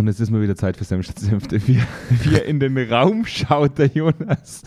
[0.00, 1.60] Und es ist mal wieder Zeit für Senf statt Senfte.
[1.68, 1.78] Wie,
[2.08, 4.62] wie er in den Raum schaut, der Jonas.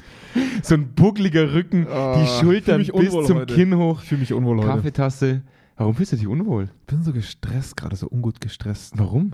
[0.61, 3.55] So ein buckliger Rücken, Ah, die ich Schultern bis zum heute.
[3.55, 4.67] Kinn hoch, Ich fühle mich unwohl heute.
[4.67, 5.41] Kaffeetasse.
[5.75, 6.65] Warum fühlst du dich unwohl?
[6.81, 8.93] Ich bin so gestresst, gerade so ungut gestresst.
[8.97, 9.31] Warum?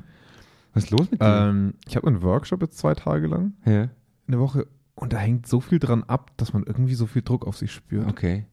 [0.73, 1.47] Was ist los mit dir?
[1.49, 3.89] Ähm, ich habe einen Workshop jetzt zwei Tage lang, ja,
[4.27, 7.45] eine Woche, und da hängt so viel dran ab, dass man irgendwie so viel Druck
[7.45, 8.07] auf sich spürt.
[8.07, 8.45] okay.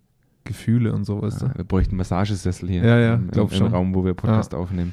[0.42, 3.50] Gefühle und so, weißt Ah, wir bräuchten einen Massagesessel hier Ja, ja, im, im, im
[3.50, 3.66] schon.
[3.68, 4.92] Raum, wo wir Podcast aufnehmen.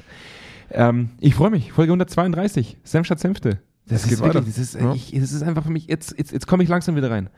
[0.74, 1.72] Ähm, ich freue mich.
[1.72, 2.78] Folge 132.
[2.84, 3.60] Senf statt Senfte.
[3.86, 4.94] Das, geht ist wirklich, das ist, Ja.
[4.94, 7.28] ich, das ist einfach für mich, jetzt, jetzt, jetzt komme ich langsam wieder rein.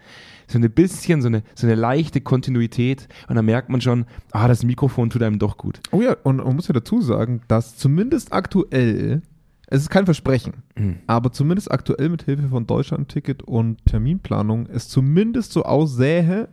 [0.47, 4.47] So ein bisschen, so eine, so eine leichte Kontinuität und dann merkt man schon, ah,
[4.47, 5.81] das Mikrofon tut einem doch gut.
[5.91, 9.23] Oh ja, und man muss ja dazu sagen, dass zumindest aktuell,
[9.67, 10.99] es ist kein Versprechen, Mhm.
[11.09, 16.49] aber zumindest aktuell mit Hilfe von Deutschlandticket und Terminplanung es zumindest so aussähe,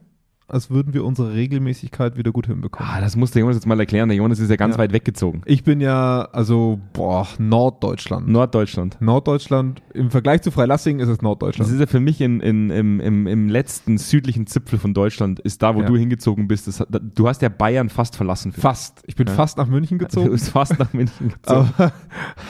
[0.47, 2.91] als würden wir unsere Regelmäßigkeit wieder gut hinbekommen.
[2.93, 4.09] Ah, das muss der Jonas jetzt mal erklären.
[4.09, 4.79] Der Jonas ist ja ganz Ja.
[4.79, 5.41] weit weggezogen.
[5.45, 8.27] Ich bin ja, also, boah, Norddeutschland.
[8.27, 8.97] Norddeutschland.
[8.99, 11.71] Norddeutschland, im Vergleich zu Freilassing ist es Das Norddeutschland.
[11.71, 15.61] ist ja für mich in, in, im, im, im letzten südlichen Zipfel von Deutschland, ist
[15.64, 15.88] da, wo Ja.
[15.88, 16.67] du hingezogen bist.
[16.67, 18.52] Das, du hast ja Bayern fast verlassen.
[18.52, 19.02] fast.
[19.08, 19.33] Ich bin Ja.
[19.33, 21.69] fast nach München Du gezogen, bist fast nach München gezogen.
[21.77, 21.94] aber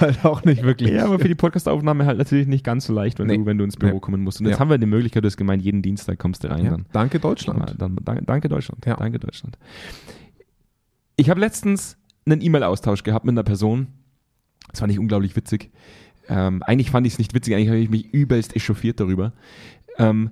[0.02, 0.92] halt auch nicht wirklich.
[0.92, 3.38] Ja, aber für die Podcastaufnahme halt natürlich nicht ganz so leicht, wenn, Nee.
[3.38, 4.00] du, wenn du ins Büro Nee.
[4.00, 4.40] kommen musst.
[4.42, 6.86] Und jetzt haben wir die Möglichkeit, du hast gemeint, jeden Dienstag kommst du rein.
[6.92, 7.76] Danke Deutschland.
[8.04, 8.86] Dann, danke Deutschland.
[8.86, 8.96] Ja.
[8.96, 9.58] Danke Deutschland.
[11.16, 13.88] Ich habe letztens einen E-Mail-Austausch gehabt mit einer Person.
[14.70, 15.72] Das fand ich unglaublich witzig.
[16.30, 19.34] Ähm, eigentlich fand ich es nicht witzig, eigentlich habe ich mich übelst echauffiert darüber.
[19.98, 20.32] Ähm,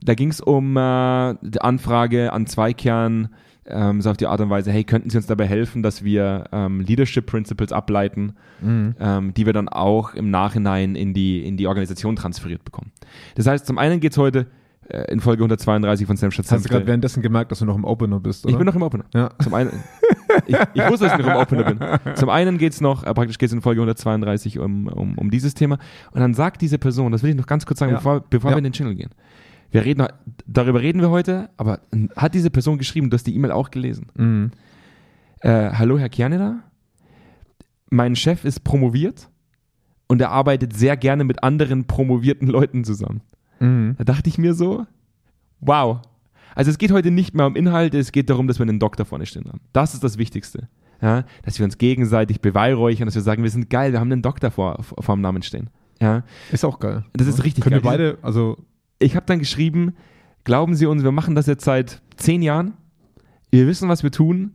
[0.00, 3.28] da ging es um äh, die Anfrage an Zweikern,
[3.64, 6.44] ähm, so auf die Art und Weise, hey, könnten Sie uns dabei helfen, dass wir
[6.52, 8.94] ähm, Leadership Principles ableiten, Mhm.
[9.00, 12.92] ähm, die wir dann auch im Nachhinein in die, in die Organisation transferiert bekommen.
[13.34, 14.46] Das heißt, zum einen geht es heute
[15.10, 17.84] in Folge 132 von Sam Stadt Hast du gerade währenddessen gemerkt, dass du noch im
[17.84, 18.52] Opener bist, oder?
[18.52, 19.04] Ich bin noch im Opener.
[19.14, 19.30] ja.
[19.42, 19.70] Zum einen,
[20.46, 22.14] ich, ich wusste, dass ich noch im Opener bin.
[22.16, 25.30] Zum einen geht es noch, äh, praktisch geht es in Folge 132 um, um, um
[25.30, 25.78] dieses Thema.
[26.12, 27.98] Und dann sagt diese Person, das will ich noch ganz kurz sagen, Ja.
[27.98, 28.56] bevor, bevor Ja.
[28.56, 29.10] wir in den Channel gehen.
[29.70, 30.06] Wir reden,
[30.46, 31.80] darüber reden wir heute, aber
[32.16, 34.08] hat diese Person geschrieben, du hast die E-Mail auch gelesen.
[34.14, 34.50] Mhm.
[35.40, 36.60] Äh, hallo, Herr Kerneder.
[37.90, 39.28] Mein Chef ist promoviert
[40.08, 43.22] und er arbeitet sehr gerne mit anderen promovierten Leuten zusammen.
[43.62, 43.94] Mhm.
[43.98, 44.86] Da dachte ich mir so,
[45.60, 46.00] wow.
[46.54, 49.06] Also es geht heute nicht mehr um Inhalte, es geht darum, dass wir einen Doktor
[49.06, 49.60] vorne stehen haben.
[49.72, 50.68] Das ist das Wichtigste.
[51.00, 54.22] Ja, dass wir uns gegenseitig beweihräuchern, dass wir sagen, wir sind geil, wir haben einen
[54.22, 55.68] Doktor vor, vor dem Namen stehen.
[56.00, 56.22] Ja,
[56.52, 57.04] Ist auch geil.
[57.12, 57.84] Das ist richtig Können geil.
[57.84, 58.58] wir beide, also,
[58.98, 59.94] ich habe dann geschrieben,
[60.44, 62.74] glauben Sie uns, wir machen das jetzt seit zehn Jahren.
[63.50, 64.52] Wir wissen, was wir tun.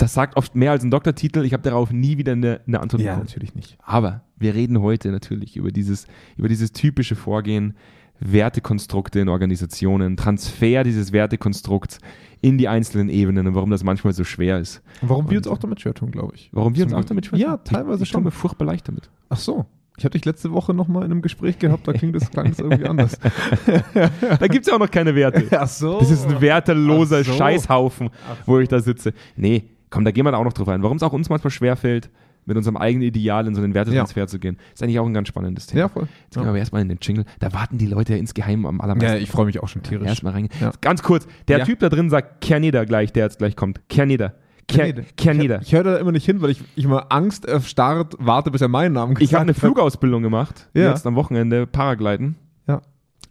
[0.00, 1.44] Das sagt oft mehr als ein Doktortitel.
[1.44, 3.76] Ich habe darauf nie wieder eine, eine Antwort ja, natürlich nicht.
[3.82, 6.06] Aber wir reden heute natürlich über dieses,
[6.36, 7.74] über dieses typische Vorgehen,
[8.18, 11.98] Wertekonstrukte in Organisationen, Transfer dieses Wertekonstrukts
[12.42, 14.82] in die einzelnen Ebenen und warum das manchmal so schwer ist.
[15.02, 16.48] Und warum wir Und- uns auch damit schwer tun, glaube ich.
[16.52, 17.64] Warum wir uns Zum auch damit schwer Ja, tun.
[17.74, 18.24] teilweise ich, ich schon.
[18.24, 19.10] mir furchtbar leicht damit.
[19.28, 19.66] Ach so.
[19.98, 22.48] Ich habe dich letzte Woche noch mal in einem Gespräch gehabt, da klingt das, klang
[22.48, 23.18] das irgendwie anders.
[24.38, 25.46] Da gibt es ja auch noch keine Werte.
[25.58, 25.98] Ach so.
[26.00, 27.32] Das ist ein werteloser so.
[27.34, 28.08] Scheißhaufen,
[28.46, 29.12] wo ich da sitze.
[29.36, 30.82] Nee, komm, da gehen wir da auch noch drauf ein.
[30.82, 32.10] Warum es auch uns manchmal schwerfällt,
[32.46, 35.28] mit unserem eigenen Ideal in so einen Wertetransfer zu gehen, ist eigentlich auch ein ganz
[35.28, 35.80] spannendes Thema.
[35.82, 36.08] Ja, voll.
[36.24, 37.24] Jetzt gehen wir aber erstmal in den Jingle.
[37.38, 39.16] Da warten die Leute ja insgeheim am allermeisten.
[39.18, 40.08] Ja, ich freue mich auch schon tierisch.
[40.08, 40.48] Erstmal rein.
[40.60, 40.72] Ja.
[40.80, 41.64] Ganz kurz, der Ja.
[41.66, 43.86] Typ da drin sagt Kerneder gleich, der jetzt gleich kommt.
[43.90, 44.32] Kerneder.
[44.68, 45.56] Ker- Kerneder.
[45.60, 48.60] Ich, ich höre da immer nicht hin, weil ich, ich mal Angst erstarrt warte, bis
[48.62, 49.54] er meinen Namen Ich habe eine.
[49.54, 50.88] Flugausbildung gemacht, Ja.
[50.90, 52.36] jetzt am Wochenende, Paragliden.
[52.66, 52.80] Ja.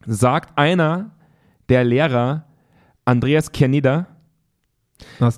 [0.05, 1.11] Sagt einer
[1.69, 2.45] der Lehrer,
[3.05, 4.05] Andreas Kerneder,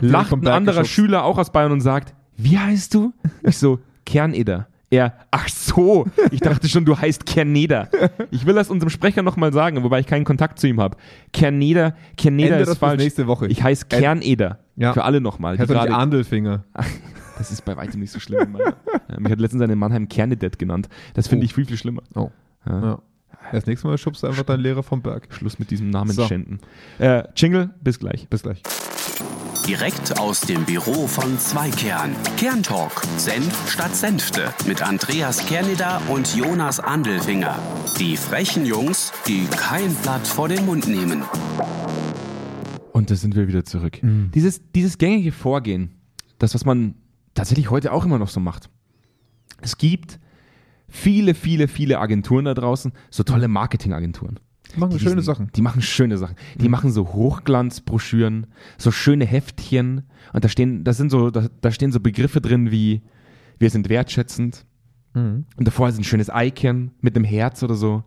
[0.01, 0.85] lacht ein anderer.
[0.85, 3.13] Schüler auch aus Bayern und sagt, wie heißt du?
[3.43, 4.67] Ich so, Kerneder.
[4.93, 7.87] Er, ach so, ich dachte schon, du heißt Kerneder.
[8.29, 10.97] Ich will das unserem Sprecher nochmal sagen, wobei ich keinen Kontakt zu ihm habe.
[11.31, 12.99] Kerneder, Kerneder Ändere ist falsch.
[13.01, 13.47] nächste Woche.
[13.47, 14.59] Ich heiße Kerneder.
[14.75, 14.91] Ja.
[14.91, 15.57] Für alle nochmal.
[15.57, 16.65] Heißt doch nicht gerade- Andelfinger.
[17.37, 18.57] Das ist bei weitem nicht so schlimm.
[19.17, 20.89] Mich hat letztens eine Mannheim Kernedet genannt.
[21.13, 21.45] Das finde Oh.
[21.45, 22.01] ich viel, viel schlimmer.
[22.15, 22.29] Oh.
[22.67, 22.81] Ja.
[22.83, 22.99] Ja.
[23.53, 25.27] Das nächste Mal schubst du einfach deinen Lehrer vom Berg.
[25.33, 26.25] Schluss mit diesem Namen So.
[26.27, 26.59] schänden.
[26.99, 28.27] Äh, Jingle, bis gleich.
[28.27, 28.61] Bis gleich.
[29.67, 32.15] Direkt aus dem Büro von Zweikern.
[32.35, 33.03] Kerntalk.
[33.17, 34.53] Senf statt Senfte.
[34.65, 37.59] Mit Andreas Kerneder und Jonas Andelfinger.
[37.99, 41.23] Die frechen Jungs, die kein Blatt vor den Mund nehmen.
[42.91, 43.99] Und da sind wir wieder zurück.
[44.01, 45.91] Dieses, dieses gängige Vorgehen,
[46.39, 46.95] das, was man
[47.35, 48.69] tatsächlich heute auch immer noch so macht.
[49.61, 50.19] Es gibt
[50.89, 54.39] viele, viele, viele Agenturen da draußen, so tolle Marketingagenturen.
[54.77, 55.49] Machen Die schöne diesen- Sachen.
[55.55, 56.35] Die machen schöne Sachen.
[56.59, 58.47] Die machen so Hochglanzbroschüren,
[58.77, 60.03] so schöne Heftchen.
[60.33, 63.01] Und da stehen, da sind so, da, da stehen so Begriffe drin wie
[63.59, 64.65] wir sind wertschätzend.
[65.13, 65.45] Mhm.
[65.55, 68.03] Und davor ist ein schönes Icon mit einem Herz oder so.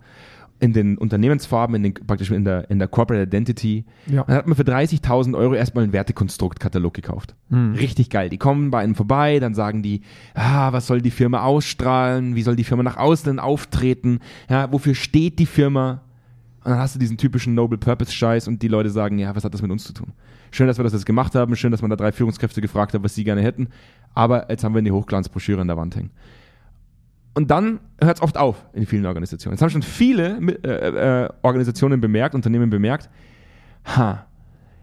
[0.61, 3.85] in den Unternehmensfarben, in den, praktisch in der, in der Corporate Identity.
[4.07, 4.21] Ja.
[4.23, 7.35] Und dann hat man für 30.000 Euro erstmal einen Wertekonstruktkatalog gekauft.
[7.51, 7.75] Mhm.
[7.75, 8.31] Richtig geil.
[8.31, 10.01] Die kommen bei einem vorbei, dann sagen die,
[10.33, 12.35] ah, was soll die Firma ausstrahlen?
[12.37, 14.21] Wie soll die Firma nach außen auftreten?
[14.49, 16.03] Ja, wofür steht die Firma?
[16.65, 19.45] Und dann hast du diesen typischen Noble Purpose Scheiß und die Leute sagen, ja, was
[19.45, 20.13] hat das mit uns zu tun?
[20.51, 23.03] Schön, dass wir das jetzt gemacht haben, schön, dass man da drei Führungskräfte gefragt hat,
[23.03, 23.69] was sie gerne hätten,
[24.15, 26.11] aber jetzt haben wir eine Hochglanzbroschüre an der Wand hängen.
[27.35, 29.55] Und dann hört es oft auf in vielen Organisationen.
[29.55, 33.11] Jetzt haben schon viele äh, äh, Organisationen bemerkt, Unternehmen bemerkt,
[33.85, 34.25] ha,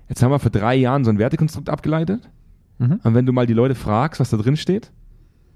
[0.07, 2.29] jetzt haben wir vor drei Jahren so ein Wertekonstrukt abgeleitet.
[2.77, 2.99] Mhm.
[3.03, 4.91] Und wenn du mal die Leute fragst, was da drin steht,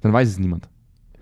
[0.01, 0.69] dann weiß es niemand.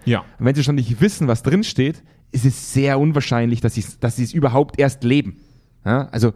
[0.05, 0.19] Ja.
[0.39, 3.85] Und wenn sie schon nicht wissen, was drin steht, ist es sehr unwahrscheinlich, dass sie
[3.99, 5.37] dass es überhaupt erst leben.
[5.85, 6.07] Ja?
[6.11, 6.33] Also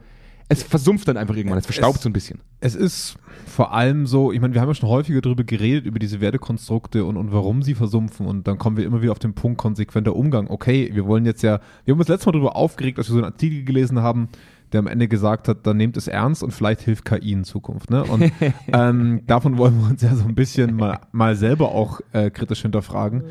[0.49, 2.39] es versumpft dann einfach irgendwann, es verstaubt Es- so ein bisschen.
[2.59, 5.99] Es ist vor allem so, ich meine, wir haben ja schon häufiger darüber geredet, über
[5.99, 8.25] diese Wertekonstrukte und, und warum sie versumpfen.
[8.25, 10.47] Und dann kommen wir immer wieder auf den Punkt konsequenter Umgang.
[10.49, 13.17] Okay, wir wollen jetzt ja, wir haben uns letztes Mal darüber aufgeregt, als wir so
[13.17, 14.29] einen Artikel gelesen haben,
[14.71, 17.89] der am Ende gesagt hat, dann nehmt es ernst und vielleicht hilft KI in Zukunft.
[17.89, 18.03] Ne?
[18.03, 18.31] Und
[18.67, 22.61] ähm, davon wollen wir uns ja so ein bisschen mal, mal selber auch äh, kritisch
[22.61, 23.23] hinterfragen.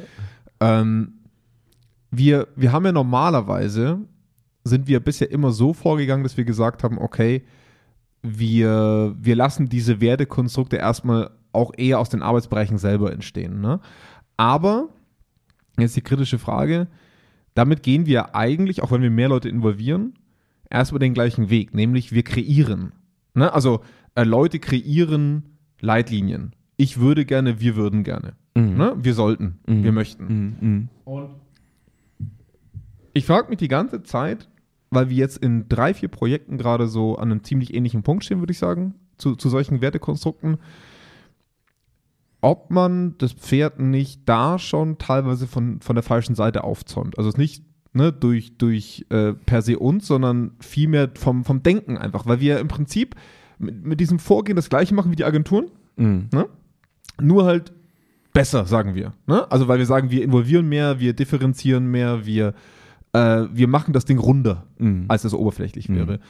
[0.61, 1.15] Ähm,
[2.11, 3.99] wir, wir haben ja normalerweise,
[4.65, 7.45] sind wir bisher immer so vorgegangen, dass wir gesagt haben, okay,
[8.23, 13.61] wir, wir lassen diese Wertekonstrukte erstmal auch eher aus den Arbeitsbereichen selber entstehen.
[13.61, 13.81] Ne?
[14.37, 14.89] Aber,
[15.79, 16.89] jetzt die kritische Frage,
[17.55, 20.15] damit gehen wir eigentlich, auch wenn wir mehr Leute involvieren,
[20.71, 22.93] erstmal den gleichen Weg, nämlich wir kreieren.
[23.35, 23.53] Ne?
[23.53, 23.81] Also
[24.15, 26.55] äh, Leute kreieren Leitlinien.
[26.77, 28.35] Ich würde gerne, wir würden gerne.
[28.55, 28.77] Mhm.
[28.77, 28.95] Ne?
[28.99, 29.85] Wir sollten, Mhm.
[29.85, 30.25] wir möchten.
[30.25, 30.57] Mhm.
[30.61, 30.89] Mhm.
[31.05, 31.31] Und
[33.13, 34.49] ich frage mich die ganze Zeit,
[34.91, 38.41] weil wir jetzt in drei, vier Projekten gerade so an einem ziemlich ähnlichen Punkt stehen,
[38.41, 40.59] würde ich sagen, zu, zu solchen Wertekonstrukten,
[42.41, 47.19] ob man das Pferd nicht da schon teilweise von, von der falschen Seite aufzäumt.
[47.19, 47.65] Also es nicht
[47.97, 52.61] ne, durch, durch äh, per se uns, sondern vielmehr vom, vom Denken einfach, weil wir
[52.61, 53.15] im Prinzip
[53.59, 55.67] mit, mit diesem Vorgehen das gleiche machen wie die Agenturen,
[55.97, 56.29] Mhm.
[56.33, 56.47] ne?
[57.21, 57.73] nur halt
[58.35, 59.15] besser, sagen wir.
[59.27, 59.51] Ne?
[59.51, 62.53] Also weil wir sagen, wir involvieren mehr, wir differenzieren mehr, wir,
[63.15, 65.07] äh, wir machen das Ding runder, Mhm.
[65.09, 65.97] als es oberflächlich Mhm.
[65.97, 66.21] wäre.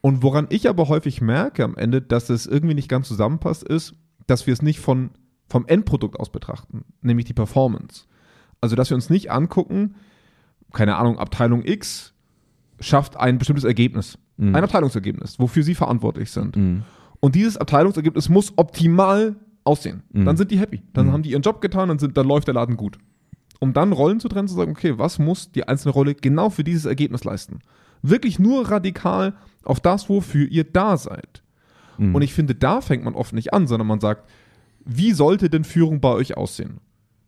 [0.00, 3.94] Und woran ich aber häufig merke am Ende, dass es irgendwie nicht ganz zusammenpasst, ist,
[4.26, 5.10] dass wir es nicht von,
[5.50, 8.04] vom Endprodukt aus betrachten, nämlich die Performance.
[8.62, 9.96] Also dass wir uns nicht angucken,
[10.72, 12.12] keine Ahnung, Abteilung X
[12.80, 14.54] schafft ein bestimmtes Ergebnis, Mhm.
[14.54, 16.56] ein Abteilungsergebnis, wofür sie verantwortlich sind.
[16.56, 16.82] Mhm.
[17.20, 20.02] Und dieses Abteilungsergebnis muss optimal aussehen.
[20.12, 20.24] Mhm.
[20.24, 20.82] Dann sind die happy.
[20.94, 21.12] Dann Mhm.
[21.12, 22.96] haben die ihren Job getan, dann, sind, dann läuft der Laden gut.
[23.58, 26.64] Um dann Rollen zu trennen, zu sagen, okay, was muss die einzelne Rolle genau für
[26.64, 27.58] dieses Ergebnis leisten?
[28.00, 29.34] Wirklich nur radikal
[29.64, 31.42] auf das, wofür ihr da seid.
[31.98, 32.14] Mhm.
[32.14, 34.30] Und ich finde, da fängt man oft nicht an, sondern man sagt,
[34.86, 36.78] wie sollte denn Führung bei euch aussehen?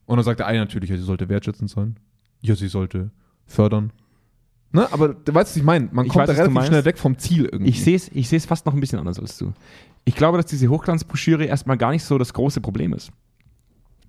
[0.06, 1.96] Und dann sagt der eine natürlich, ja, sie sollte wertschätzend sein.
[2.40, 3.10] Ja, sie sollte
[3.46, 3.92] fördern.
[4.72, 4.90] Ne?
[4.92, 5.88] Aber du weißt, was ich meine.
[5.92, 7.70] Man Ich kommt weiß, da relativ schnell weg vom Ziel irgendwie.
[7.70, 9.52] Ich sehe es ich seh's fast noch ein bisschen anders als du.
[10.04, 13.12] Ich glaube, dass diese Hochglanzbroschüre erstmal gar nicht so das große Problem ist.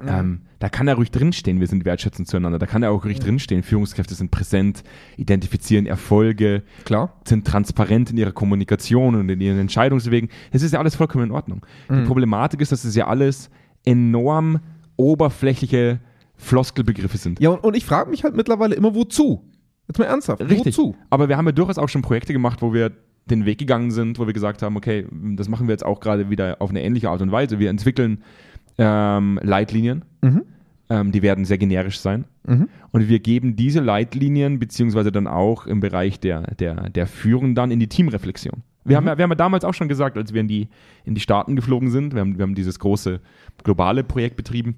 [0.06, 2.58] Ähm, da kann ja ruhig drinstehen, wir sind wertschätzend zueinander.
[2.58, 4.84] Da kann ja auch ruhig drinstehen, Führungskräfte sind präsent,
[5.18, 7.14] identifizieren Erfolge, Klar.
[7.26, 10.30] sind transparent in ihrer Kommunikation und in ihren Entscheidungswegen.
[10.52, 11.64] Das ist ja alles vollkommen in Ordnung.
[11.90, 12.06] Die Mhm.
[12.06, 13.50] Problematik ist, dass es ja alles
[13.86, 14.60] enorm
[14.98, 16.00] oberflächliche
[16.38, 17.40] Floskelbegriffe sind.
[17.40, 19.50] Ja, und, und ich frage mich halt mittlerweile immer, wozu?
[19.88, 20.42] Jetzt mal ernsthaft.
[20.42, 20.78] Richtig.
[20.78, 20.96] Wozu?
[21.10, 22.92] Aber wir haben ja durchaus auch schon Projekte gemacht, wo wir
[23.26, 26.30] den Weg gegangen sind, wo wir gesagt haben, okay, das machen wir jetzt auch gerade
[26.30, 27.60] wieder auf eine ähnliche Art und Weise.
[27.60, 28.24] Wir entwickeln
[28.78, 30.42] ähm, Leitlinien, Mhm.
[30.90, 32.26] ähm, die werden sehr generisch sein.
[32.46, 32.68] Mhm.
[32.92, 37.72] Und wir geben diese Leitlinien, beziehungsweise dann auch im Bereich der, der, der Führung dann
[37.72, 38.64] in die Teamreflexion.
[38.86, 40.68] Wir, haben, ja, wir haben ja damals auch schon gesagt, als wir in die,
[41.06, 43.22] in die Staaten geflogen sind, wir haben, wir haben dieses große
[43.64, 44.76] globale Projekt betrieben,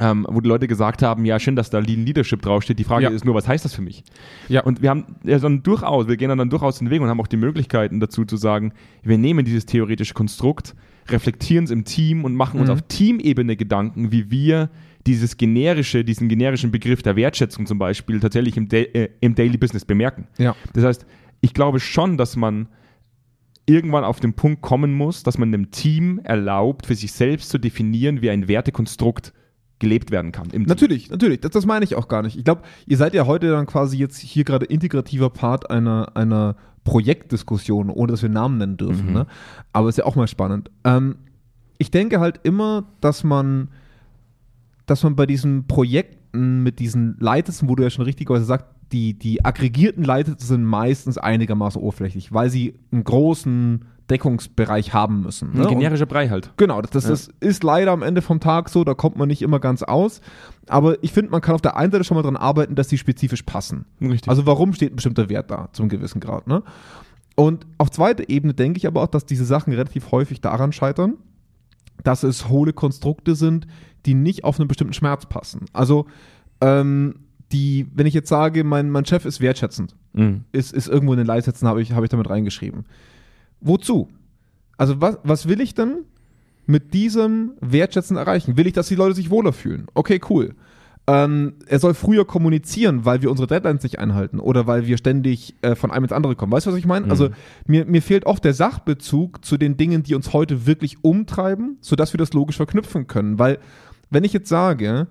[0.00, 2.78] ähm, wo die Leute gesagt haben, ja, schön, dass da Lean Leadership draufsteht.
[2.78, 3.10] Die Frage Ja.
[3.10, 4.02] ist nur, was heißt das für mich?
[4.48, 4.62] Ja.
[4.62, 7.20] Und wir haben ja dann durchaus, wir gehen dann, dann durchaus den Weg und haben
[7.20, 10.74] auch die Möglichkeiten dazu zu sagen, wir nehmen dieses theoretische Konstrukt,
[11.08, 12.74] reflektieren es im Team und machen uns Mhm.
[12.74, 14.70] auf Teamebene Gedanken, wie wir
[15.06, 19.56] dieses generische, diesen generischen Begriff der Wertschätzung zum Beispiel tatsächlich im, Da- äh, im Daily
[19.58, 20.26] Business bemerken.
[20.38, 20.54] Ja.
[20.74, 21.06] Das heißt,
[21.40, 22.68] ich glaube schon, dass man
[23.66, 27.58] irgendwann auf den Punkt kommen muss, dass man einem Team erlaubt, für sich selbst zu
[27.58, 29.32] definieren, wie ein Wertekonstrukt
[29.80, 30.46] gelebt werden kann.
[30.46, 30.68] Im Team.
[30.68, 31.40] Natürlich, natürlich.
[31.40, 32.38] Das, das meine ich auch gar nicht.
[32.38, 36.54] Ich glaube, ihr seid ja heute dann quasi jetzt hier gerade integrativer Part einer, einer
[36.84, 39.08] Projektdiskussion, ohne dass wir Namen nennen dürfen.
[39.08, 39.12] Mhm.
[39.12, 39.26] Ne?
[39.72, 40.70] Aber ist ja auch mal spannend.
[40.84, 41.16] Ähm,
[41.78, 43.68] ich denke halt immer, dass man,
[44.86, 49.14] dass man bei diesen Projekten mit diesen Leiteten, wo du ja schon richtigerweise sagst, die,
[49.14, 55.52] die aggregierten Leiteten sind meistens einigermaßen oberflächlich, weil sie einen großen Deckungsbereich haben müssen.
[55.52, 55.68] Ein Ne?
[55.68, 56.52] Und- generischer Brei halt.
[56.56, 57.10] Genau, das, das, Ja.
[57.10, 60.20] das ist leider am Ende vom Tag so, da kommt man nicht immer ganz aus.
[60.68, 62.98] Aber ich finde, man kann auf der einen Seite schon mal dran arbeiten, dass die
[62.98, 63.86] spezifisch passen.
[64.00, 64.28] Richtig.
[64.28, 66.46] Also warum steht ein bestimmter Wert da, zum gewissen Grad.
[66.46, 66.62] Ne?
[67.36, 71.14] Und auf zweiter Ebene denke ich aber auch, dass diese Sachen relativ häufig daran scheitern,
[72.04, 73.66] dass es hohle Konstrukte sind,
[74.06, 75.66] die nicht auf einen bestimmten Schmerz passen.
[75.72, 76.06] Also,
[76.60, 77.14] ähm,
[77.52, 80.44] die, wenn ich jetzt sage, mein, mein Chef ist wertschätzend, Mhm.
[80.52, 82.84] ist, ist irgendwo in den Leitsätzen, habe ich, habe ich damit reingeschrieben.
[83.60, 84.08] Wozu?
[84.76, 86.04] Also, was, was will ich denn
[86.66, 88.56] mit diesem Wertschätzen erreichen?
[88.56, 89.86] Will ich, dass die Leute sich wohler fühlen?
[89.94, 90.54] Okay, cool.
[91.06, 95.54] Ähm, er soll früher kommunizieren, weil wir unsere Deadlines nicht einhalten oder weil wir ständig
[95.62, 96.52] äh, von einem ins andere kommen.
[96.52, 97.06] Weißt du, was ich meine?
[97.06, 97.10] Mhm.
[97.10, 97.30] Also
[97.66, 102.12] mir, mir fehlt oft der Sachbezug zu den Dingen, die uns heute wirklich umtreiben, sodass
[102.12, 103.38] wir das logisch verknüpfen können.
[103.38, 103.58] Weil,
[104.10, 105.08] wenn ich jetzt sage,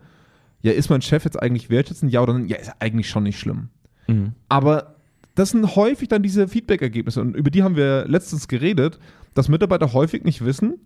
[0.62, 2.14] ja, ist mein Chef jetzt eigentlich wertschätzend?
[2.14, 2.48] Ja oder nein?
[2.48, 3.70] Ja, ist eigentlich schon nicht schlimm.
[4.08, 4.34] Mhm.
[4.48, 4.96] Aber
[5.40, 9.00] das sind häufig dann diese Feedback-Ergebnisse und über die haben wir letztens geredet,
[9.34, 10.80] dass Mitarbeiter häufig nicht wissen,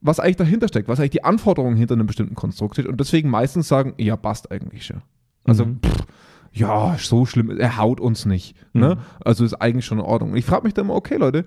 [0.00, 3.30] was eigentlich dahinter steckt, was eigentlich die Anforderungen hinter einem bestimmten Konstrukt sind und deswegen
[3.30, 5.02] meistens sagen, ja, passt eigentlich schon.
[5.44, 5.80] Also, Mhm.
[5.84, 6.06] pff,
[6.52, 8.54] ja, so schlimm, er haut uns nicht.
[8.72, 8.94] Ne?
[8.94, 9.00] Mhm.
[9.24, 10.32] Also ist eigentlich schon in Ordnung.
[10.32, 11.44] Und ich frage mich dann immer, okay, Leute,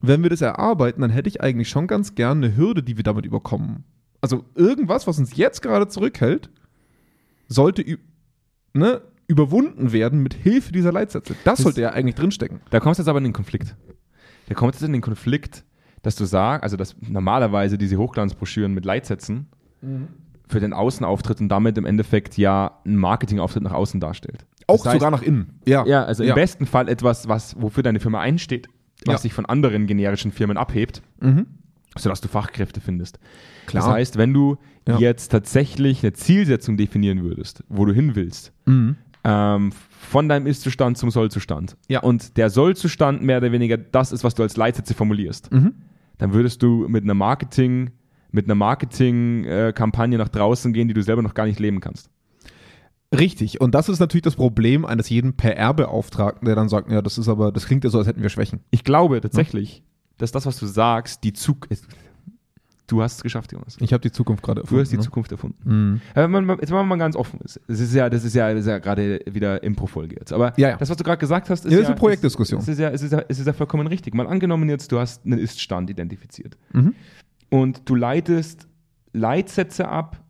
[0.00, 3.04] wenn wir das erarbeiten, dann hätte ich eigentlich schon ganz gerne eine Hürde, die wir
[3.04, 3.84] damit überkommen.
[4.20, 6.50] Also irgendwas, was uns jetzt gerade zurückhält,
[7.48, 7.98] sollte
[8.74, 11.34] ne, überwunden werden mit Hilfe dieser Leitsätze.
[11.44, 12.60] Das Das- sollte ja eigentlich drinstecken.
[12.70, 13.74] Da kommst du jetzt aber in den Konflikt.
[14.48, 15.64] Da kommst du jetzt in den Konflikt,
[16.02, 19.46] dass du sagst, also dass normalerweise diese Hochglanzbroschüren mit Leitsätzen
[20.48, 24.46] für den Außenauftritt und damit im Endeffekt ja ein Marketingauftritt nach außen darstellt.
[24.68, 25.58] Auch Das heißt- sogar nach innen.
[25.66, 26.34] Ja, Ja, also im Ja.
[26.34, 28.68] besten Fall etwas, was, wofür deine Firma einsteht,
[29.04, 29.18] was Ja.
[29.18, 31.46] sich von anderen generischen Firmen abhebt, Mhm.
[31.96, 33.18] sodass du Fachkräfte findest.
[33.66, 33.84] Klar.
[33.84, 34.56] Das heißt, wenn du
[34.88, 34.98] Ja.
[34.98, 38.96] jetzt tatsächlich eine Zielsetzung definieren würdest, wo du hin willst, Mhm.
[39.26, 41.76] Ähm, von deinem Ist-Zustand zum Soll-Zustand.
[41.88, 42.00] Ja.
[42.00, 45.52] Und der Soll-Zustand mehr oder weniger das ist, was du als Leitsätze formulierst.
[45.52, 45.74] Mhm.
[46.18, 47.90] Dann würdest du mit einer Marketing,
[48.30, 52.08] mit einer Marketing-Kampagne nach draußen gehen, die du selber noch gar nicht leben kannst.
[53.12, 53.60] Richtig.
[53.60, 57.28] Und das ist natürlich das Problem eines jeden PR-Beauftragten, der dann sagt, ja, das ist
[57.28, 58.60] aber, das klingt ja so, als hätten wir Schwächen.
[58.70, 59.82] Ich glaube tatsächlich,
[60.18, 61.68] dass das, was du sagst, die Zug.
[62.86, 63.76] Du hast es geschafft, Jonas.
[63.80, 65.02] Ich habe die Zukunft gerade Du hast die ne?
[65.02, 65.58] Zukunft erfunden.
[65.64, 66.00] Mhm.
[66.14, 67.60] Wenn man, jetzt wenn man mal ganz offen ist.
[67.66, 70.32] Das ist ja, das ist ja, das ist ja gerade wieder Impro-Folge jetzt.
[70.32, 70.76] Aber Ja, ja.
[70.76, 72.60] das, was du gerade gesagt hast, ist Ja, ja, ist eine Projektdiskussion.
[72.60, 74.14] Es ist, ja, es, ist ja, es ist ja vollkommen richtig.
[74.14, 76.56] Mal angenommen jetzt, du hast einen Ist-Stand identifiziert.
[76.72, 76.94] Mhm.
[77.50, 78.68] Und du leitest
[79.12, 80.22] Leitsätze ab,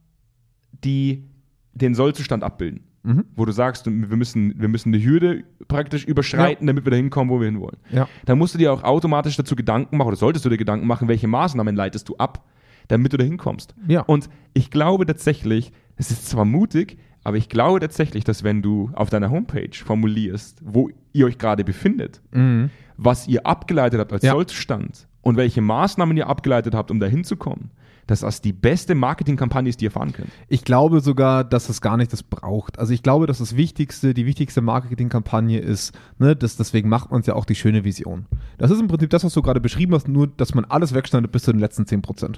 [0.84, 1.24] die
[1.72, 2.84] den Sollzustand abbilden.
[3.06, 3.24] Mhm.
[3.36, 7.30] Wo du sagst, wir müssen, wir müssen eine Hürde praktisch überschreiten, damit wir da hinkommen,
[7.32, 7.76] wo wir hinwollen.
[7.90, 8.08] Ja.
[8.24, 11.06] Dann musst du dir auch automatisch dazu Gedanken machen, oder solltest du dir Gedanken machen,
[11.06, 12.44] welche Maßnahmen leitest du ab,
[12.88, 13.76] damit du da hinkommst.
[13.86, 14.00] Ja.
[14.02, 18.90] Und ich glaube tatsächlich, es ist zwar mutig, aber ich glaube tatsächlich, dass wenn du
[18.94, 22.70] auf deiner Homepage formulierst, wo ihr euch gerade befindet, Mhm.
[22.96, 24.32] was ihr abgeleitet habt als Ja.
[24.32, 27.70] Sollzustand und welche Maßnahmen ihr abgeleitet habt, um da hinzukommen,
[28.06, 30.28] dass das die beste Marketingkampagne ist, die ihr fahren könnt.
[30.48, 32.78] Ich glaube sogar, dass es gar nicht das braucht.
[32.78, 37.20] Also ich glaube, dass das Wichtigste, die wichtigste Marketingkampagne ist, ne, das, deswegen macht man
[37.20, 38.26] es ja auch die schöne Vision.
[38.58, 41.32] Das ist im Prinzip das, was du gerade beschrieben hast, nur, dass man alles wegschneidet
[41.32, 42.36] bis zu den letzten 10%.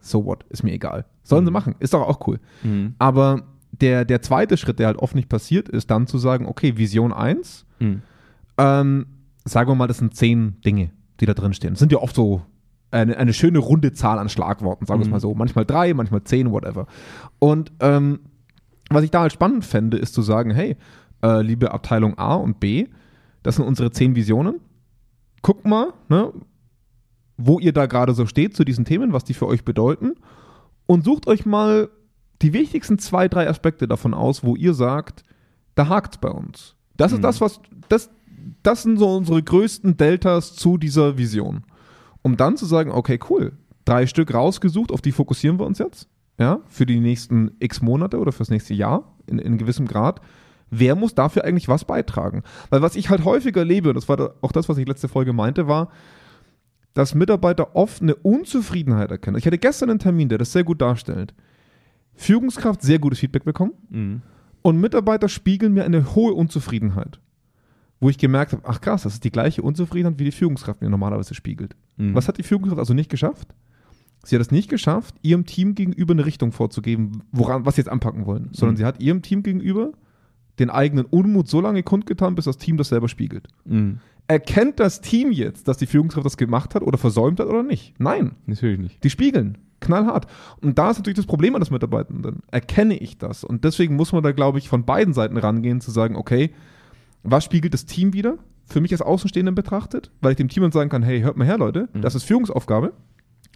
[0.00, 1.04] So what, ist mir egal.
[1.22, 2.38] Sollen sie machen, ist doch auch cool.
[2.62, 2.94] Mhm.
[2.98, 6.76] Aber der, der zweite Schritt, der halt oft nicht passiert, ist dann zu sagen, okay,
[6.76, 8.02] Vision 1, Mhm.
[8.56, 9.06] ähm,
[9.44, 10.90] sagen wir mal, das sind 10 Dinge,
[11.20, 11.70] die da drin stehen.
[11.70, 12.42] Das sind ja oft so
[12.90, 15.12] eine, eine schöne runde Zahl an Schlagworten, sagen wir es Mhm.
[15.12, 15.34] mal so.
[15.34, 16.86] Manchmal drei, manchmal zehn, whatever.
[17.38, 18.20] Und ähm,
[18.90, 20.76] was ich da halt spannend fände, ist zu sagen, hey,
[21.22, 22.86] äh, liebe Abteilung A und B,
[23.42, 24.60] das sind unsere zehn Visionen.
[25.42, 26.32] Guckt mal, ne,
[27.36, 30.14] wo ihr da gerade so steht zu diesen Themen, was die für euch bedeuten.
[30.86, 31.88] Und sucht euch mal
[32.40, 35.22] die wichtigsten zwei, drei Aspekte davon aus, wo ihr sagt,
[35.74, 36.74] da hakt's bei uns.
[36.96, 37.22] Das ist Mhm.
[37.22, 38.10] das, was, das,
[38.62, 41.64] das sind so unsere größten Deltas zu dieser Vision.
[42.28, 43.52] Um dann zu sagen, okay, cool,
[43.86, 48.18] drei Stück rausgesucht, auf die fokussieren wir uns jetzt, ja, für die nächsten x Monate
[48.18, 50.20] oder fürs nächste Jahr in, in gewissem Grad.
[50.68, 52.42] Wer muss dafür eigentlich was beitragen?
[52.68, 55.32] Weil was ich halt häufiger erlebe, und das war auch das, was ich letzte Folge
[55.32, 55.88] meinte, war,
[56.92, 59.38] dass Mitarbeiter oft eine Unzufriedenheit erkennen.
[59.38, 61.32] Ich hatte gestern einen Termin, der das sehr gut darstellt.
[62.14, 64.20] Führungskraft sehr gutes Feedback bekommen Mhm.
[64.60, 67.20] und Mitarbeiter spiegeln mir eine hohe Unzufriedenheit.
[68.00, 70.88] Wo ich gemerkt habe, ach krass, das ist die gleiche Unzufriedenheit, wie die Führungskraft mir
[70.90, 71.74] normalerweise spiegelt.
[71.96, 72.14] Mhm.
[72.14, 73.48] Was hat die Führungskraft also nicht geschafft?
[74.24, 77.88] Sie hat es nicht geschafft, ihrem Team gegenüber eine Richtung vorzugeben, woran, was sie jetzt
[77.88, 78.78] anpacken wollen, sondern Mhm.
[78.78, 79.92] sie hat ihrem Team gegenüber
[80.58, 83.48] den eigenen Unmut so lange kundgetan, bis das Team das selber spiegelt.
[83.64, 83.98] Mhm.
[84.26, 87.94] Erkennt das Team jetzt, dass die Führungskraft das gemacht hat oder versäumt hat oder nicht?
[87.98, 88.32] Nein.
[88.46, 89.02] Natürlich nicht.
[89.02, 89.56] Die spiegeln.
[89.80, 90.26] Knallhart.
[90.60, 92.40] Und da ist natürlich das Problem an des Mitarbeitenden.
[92.50, 93.44] Erkenne ich das?
[93.44, 96.50] Und deswegen muss man da, glaube ich, von beiden Seiten rangehen, zu sagen, okay,
[97.22, 98.38] was spiegelt das Team wieder?
[98.68, 101.46] für mich als Außenstehenden betrachtet, weil ich dem Team dann sagen kann, hey, hört mal
[101.46, 102.92] her, Leute, das ist Führungsaufgabe.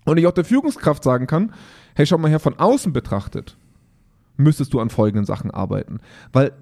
[0.05, 1.53] Und ich auch der Führungskraft sagen kann,
[1.95, 3.57] hey, schau mal her, von außen betrachtet,
[4.37, 6.01] müsstest du an folgenden Sachen arbeiten.
[6.33, 6.53] Weil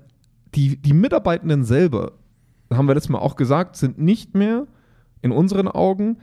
[0.55, 2.13] die, die Mitarbeitenden selber,
[2.73, 4.67] haben wir letztes Mal auch gesagt, sind nicht mehr
[5.23, 6.19] in unseren Augen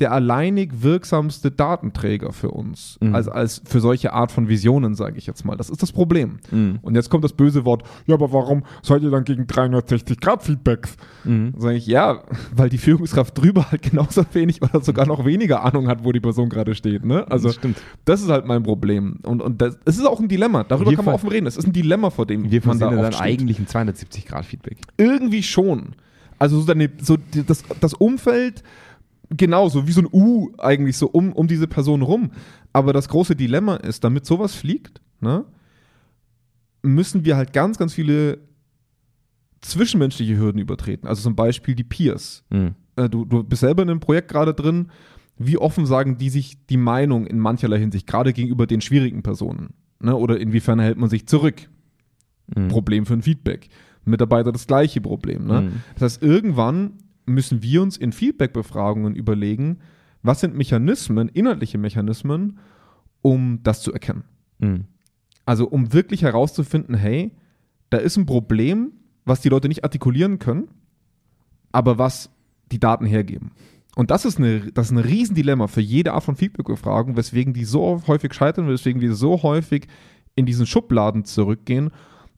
[0.00, 3.14] der alleinig wirksamste Datenträger für uns, Mhm.
[3.14, 5.56] als, als für solche Art von Visionen, sage ich jetzt mal.
[5.56, 6.38] Das ist das Problem.
[6.50, 6.78] Mhm.
[6.82, 10.96] Und jetzt kommt das böse Wort, ja, aber warum seid ihr dann gegen 360-Grad-Feedbacks?
[11.24, 11.54] Mhm.
[11.58, 12.22] Sag ich, ja,
[12.54, 16.20] weil die Führungskraft drüber halt genauso wenig oder sogar noch weniger Ahnung hat, wo die
[16.20, 17.04] Person gerade steht.
[17.04, 17.26] Ne?
[17.30, 17.58] Also Das
[18.04, 19.18] das ist halt mein Problem.
[19.24, 20.64] Und, und das, es ist auch ein Dilemma.
[20.64, 21.46] Darüber Wir kann man offen reden.
[21.46, 23.22] Es ist ein Dilemma, vor dem Wir man da dann steht.
[23.26, 24.78] eigentlich ein 270-Grad-Feedback.
[24.96, 25.94] Irgendwie schon.
[26.38, 28.62] Also so, deine, so das, das Umfeld
[29.30, 32.30] genauso, wie so ein U eigentlich so um, um diese Person rum.
[32.72, 35.44] Aber das große Dilemma ist, damit sowas fliegt, ne,
[36.82, 38.38] müssen wir halt ganz, ganz viele
[39.60, 41.08] zwischenmenschliche Hürden übertreten.
[41.08, 42.44] Also zum Beispiel die Peers.
[42.50, 42.74] Mhm.
[42.96, 44.90] Äh, du, du bist selber in einem Projekt gerade drin.
[45.36, 49.74] Wie offen sagen die sich die Meinung in mancherlei Hinsicht, gerade gegenüber den schwierigen Personen?
[50.00, 50.14] Ne?
[50.16, 51.68] Oder inwiefern hält man sich zurück?
[52.54, 52.68] Mhm.
[52.68, 53.68] Problem für ein Feedback.
[54.04, 55.46] Mitarbeiter das gleiche Problem.
[55.46, 55.62] Ne?
[55.62, 55.72] Mhm.
[55.94, 56.92] Das heißt, irgendwann
[57.28, 59.78] müssen wir uns in Feedback-Befragungen überlegen,
[60.22, 62.58] was sind Mechanismen, inhaltliche Mechanismen,
[63.22, 64.24] um das zu erkennen.
[64.58, 64.84] Mhm.
[65.46, 67.32] Also um wirklich herauszufinden, hey,
[67.90, 68.92] da ist ein Problem,
[69.24, 70.68] was die Leute nicht artikulieren können,
[71.72, 72.30] aber was
[72.70, 73.52] die Daten hergeben.
[73.96, 77.64] Und das ist, eine, das ist ein Riesendilemma für jede Art von Feedback-Befragung, weswegen die
[77.64, 79.88] so häufig scheitern, weswegen wir so häufig
[80.34, 81.90] in diesen Schubladen zurückgehen.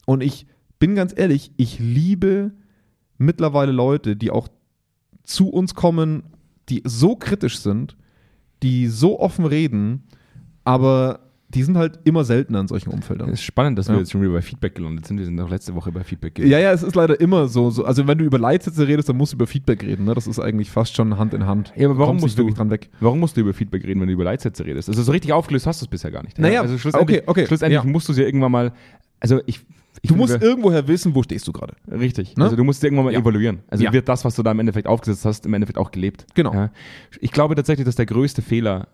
[0.06, 0.46] Und ich
[0.78, 2.52] bin ganz ehrlich, ich liebe
[3.18, 4.48] mittlerweile Leute, die auch
[5.30, 6.22] zu uns kommen,
[6.68, 7.96] die so kritisch sind,
[8.62, 10.04] die so offen reden,
[10.64, 11.20] aber
[11.52, 13.28] die sind halt immer seltener in solchen Umfeldern.
[13.30, 14.00] Es ist spannend, dass wir Ja.
[14.00, 15.18] jetzt schon wieder bei Feedback gelandet sind.
[15.18, 16.52] Wir sind auch letzte Woche bei Feedback gelandet.
[16.56, 17.70] Ja, ja, es ist leider immer so.
[17.70, 20.04] so also wenn du über Leitsätze redest, dann musst du über Feedback reden.
[20.04, 20.14] Ne?
[20.14, 21.72] Das ist eigentlich fast schon Hand in Hand.
[21.74, 22.88] Ja, aber warum musst du- dran weg?
[23.00, 24.88] Warum musst du über Feedback reden, wenn du über Leitsätze redest?
[24.88, 26.38] Also so richtig aufgelöst hast du es bisher gar nicht.
[26.38, 27.90] Naja, also schlussendlich, okay, okay, schlussendlich ja.
[27.90, 28.72] musst du es ja irgendwann mal,
[29.18, 29.60] also ich,
[30.02, 31.74] ich Du musst irgendwoher wissen, wo stehst du gerade.
[31.90, 32.36] Richtig.
[32.36, 32.44] Ne?
[32.44, 33.20] Also du musst irgendwann mal Ja.
[33.20, 33.60] evaluieren.
[33.68, 33.92] Also Ja.
[33.92, 36.26] wird das, was du da im Endeffekt aufgesetzt hast, im Endeffekt auch gelebt.
[36.34, 36.52] Genau.
[36.54, 36.70] Ja.
[37.20, 38.88] Ich glaube tatsächlich, dass der größte Fehler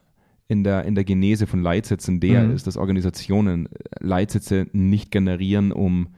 [0.49, 2.55] in der, in der Genese von Leitsätzen der Mhm.
[2.55, 6.09] ist, dass Organisationen äh, Leitsätze nicht generieren, um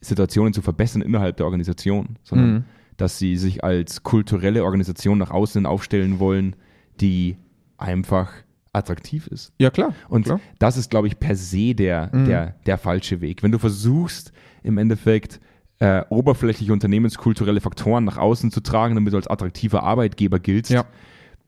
[0.00, 2.64] Situationen zu verbessern innerhalb der Organisation, sondern Mhm.
[2.96, 6.54] dass sie sich als kulturelle Organisation nach außen aufstellen wollen,
[7.00, 7.36] die
[7.78, 8.30] einfach
[8.78, 9.52] attraktiv ist.
[9.58, 9.94] Ja, klar.
[10.08, 10.40] Und klar.
[10.58, 12.24] das ist, glaube ich, per se der, Mhm.
[12.26, 13.42] der, der falsche Weg.
[13.42, 15.40] Wenn du versuchst, im Endeffekt
[15.80, 20.84] äh, oberflächliche unternehmenskulturelle Faktoren nach außen zu tragen, damit du als attraktiver Arbeitgeber giltst, Ja.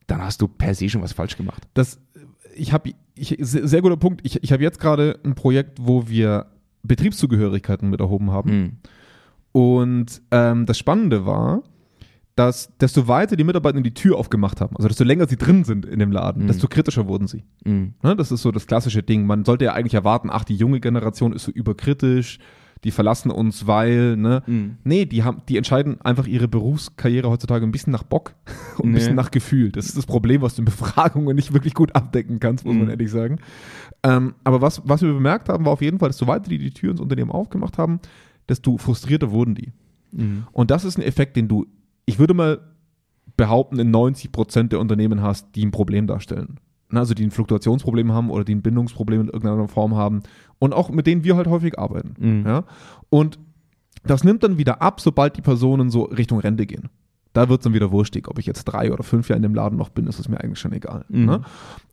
[0.06, 1.66] dann hast du per se schon was falsch gemacht.
[1.74, 1.98] Das,
[2.54, 4.20] ich habe, ich, sehr, sehr guter Punkt.
[4.24, 6.46] Ich, ich habe jetzt gerade ein Projekt, wo wir
[6.84, 8.50] Betriebszugehörigkeiten mit erhoben haben.
[8.60, 8.72] Mhm.
[9.52, 11.62] Und ähm, das Spannende war,
[12.40, 15.84] dass desto weiter die Mitarbeiter die Tür aufgemacht haben, also desto länger sie drin sind
[15.84, 16.46] in dem Laden, Mhm.
[16.48, 17.44] desto kritischer wurden sie.
[17.66, 17.92] Mhm.
[18.02, 19.26] Ne, das ist so das klassische Ding.
[19.26, 22.38] Man sollte ja eigentlich erwarten, ach, die junge Generation ist so überkritisch,
[22.82, 24.42] die verlassen uns, weil, ne?
[24.46, 24.78] Mhm.
[24.84, 28.34] Nee, die haben, die entscheiden einfach ihre Berufskarriere heutzutage ein bisschen nach Bock
[28.78, 28.94] und ein Nee.
[29.00, 29.70] bisschen nach Gefühl.
[29.70, 32.84] Das ist das Problem, was du in Befragungen nicht wirklich gut abdecken kannst, muss man
[32.84, 32.90] Mhm.
[32.90, 33.38] ehrlich sagen.
[34.02, 36.70] Ähm, aber was, was wir bemerkt haben, war auf jeden Fall, desto weiter die die
[36.70, 38.00] Tür ins Unternehmen aufgemacht haben,
[38.48, 39.72] desto frustrierter wurden die.
[40.12, 40.44] Mhm.
[40.52, 41.66] Und das ist ein Effekt, den du,
[42.10, 42.60] ich würde mal
[43.36, 46.58] behaupten, in 90 Prozent der Unternehmen hast, die ein Problem darstellen.
[46.90, 50.22] Ne, Also die ein Fluktuationsproblem haben oder die ein Bindungsproblem in irgendeiner Form haben
[50.58, 52.14] und auch mit denen wir halt häufig arbeiten.
[52.18, 52.46] Mhm.
[52.46, 52.64] Ja?
[53.08, 53.38] Und
[54.02, 56.88] das nimmt dann wieder ab, sobald die Personen so Richtung Rente gehen.
[57.32, 59.54] Da wird es dann wieder wurstig, ob ich jetzt drei oder fünf Jahre in dem
[59.54, 61.04] Laden noch bin, ist es mir eigentlich schon egal.
[61.08, 61.26] Mhm.
[61.26, 61.42] Ne?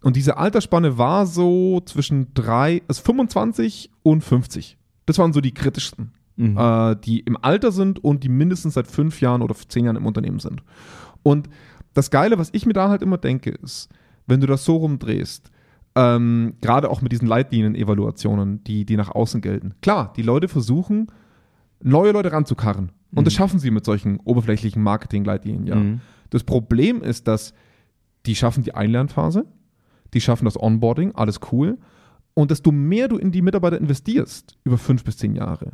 [0.01, 4.79] Und diese Altersspanne war so zwischen drei, also 25 und 50.
[5.05, 6.57] Das waren so die kritischsten Mhm.
[6.57, 10.05] äh, die im Alter sind und die mindestens seit fünf Jahren oder zehn Jahren im
[10.05, 10.63] Unternehmen sind.
[11.23, 11.49] Und
[11.93, 13.89] das Geile, was ich mir da halt immer denke, ist,
[14.27, 15.49] wenn du das so rumdrehst,
[15.95, 19.73] ähm, gerade auch mit diesen Leitlinien-Evaluationen, die, die nach außen gelten.
[19.81, 21.07] Klar, die Leute versuchen,
[21.81, 22.91] neue Leute ranzukarren.
[23.11, 23.25] Und Mhm.
[23.25, 25.75] das schaffen sie mit solchen oberflächlichen Marketing-Leitlinien, ja.
[25.75, 26.01] Mhm.
[26.29, 27.53] Das Problem ist, dass
[28.25, 29.45] die schaffen die Einlernphase,
[30.13, 31.77] die schaffen das Onboarding, alles cool.
[32.33, 35.71] Und desto mehr du in die Mitarbeiter investierst, über fünf bis zehn Jahre,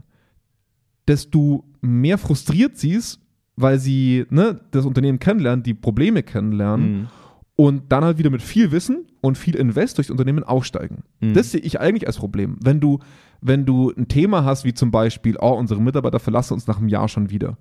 [1.08, 3.20] desto mehr frustriert sie es,
[3.56, 7.08] weil sie ne, das Unternehmen kennenlernen, die Probleme kennenlernen Mhm.
[7.56, 11.04] und dann halt wieder mit viel Wissen und viel Invest durchs Unternehmen aufsteigen.
[11.20, 11.34] Mhm.
[11.34, 12.58] Das sehe ich eigentlich als Problem.
[12.64, 13.00] Wenn du,
[13.42, 16.88] wenn du ein Thema hast, wie zum Beispiel, oh, unsere Mitarbeiter verlassen uns nach einem
[16.90, 17.58] Jahr schon wieder,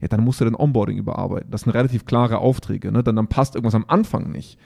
[0.00, 1.50] ja, dann musst du dein Onboarding überarbeiten.
[1.50, 3.02] Das sind relativ klare Aufträge, ne?
[3.02, 4.58] dann, dann passt irgendwas am Anfang nicht.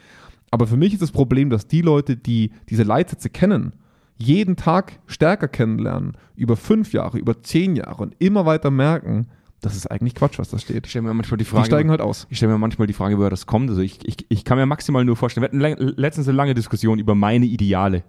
[0.51, 3.75] Aber für mich ist das Problem, dass die Leute, die diese Leitsätze kennen,
[4.23, 9.29] jeden Tag stärker kennenlernen, über fünf Jahre, über zehn Jahre und immer weiter merken,
[9.63, 10.87] das ist eigentlich Quatsch, was da steht.
[10.87, 12.27] Ich stelle mir manchmal die Die Frage, steigen halt aus.
[12.31, 13.69] ich stelle mir manchmal die Frage, woher das kommt.
[13.69, 16.55] Also ich, ich, ich kann mir maximal nur vorstellen, wir hatten le- letztens eine lange
[16.55, 18.03] Diskussion über meine Ideale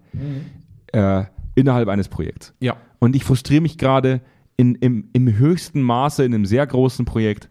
[0.94, 1.24] äh,
[1.56, 2.54] innerhalb eines Projekts.
[2.62, 2.78] Ja.
[3.00, 4.22] Und ich frustriere mich gerade
[4.56, 7.50] in, im, im höchsten Maße in einem sehr großen Projekt,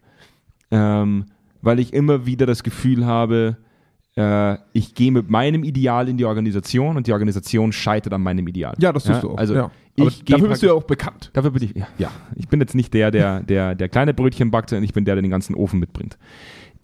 [0.70, 1.26] ähm,
[1.60, 3.58] weil ich immer wieder das Gefühl habe,
[4.20, 8.46] äh, ich gehe mit meinem Ideal in die Organisation und die Organisation scheitert an meinem
[8.46, 8.74] Ideal.
[8.78, 9.38] Ja, das tust du auch.
[9.38, 9.70] Also ja.
[9.94, 11.30] ich dafür bist du ja auch bekannt.
[11.32, 11.88] Dafür bin ich, ja.
[11.98, 12.10] Ja.
[12.36, 15.14] Ich bin jetzt nicht der, der, der, der kleine Brötchen backt, sondern ich bin der,
[15.14, 16.18] der den ganzen Ofen mitbringt.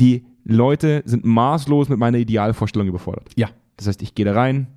[0.01, 3.29] Die Leute sind maßlos mit meiner Idealvorstellung überfordert.
[3.37, 3.49] Ja.
[3.77, 4.69] Das heißt, ich gehe da rein,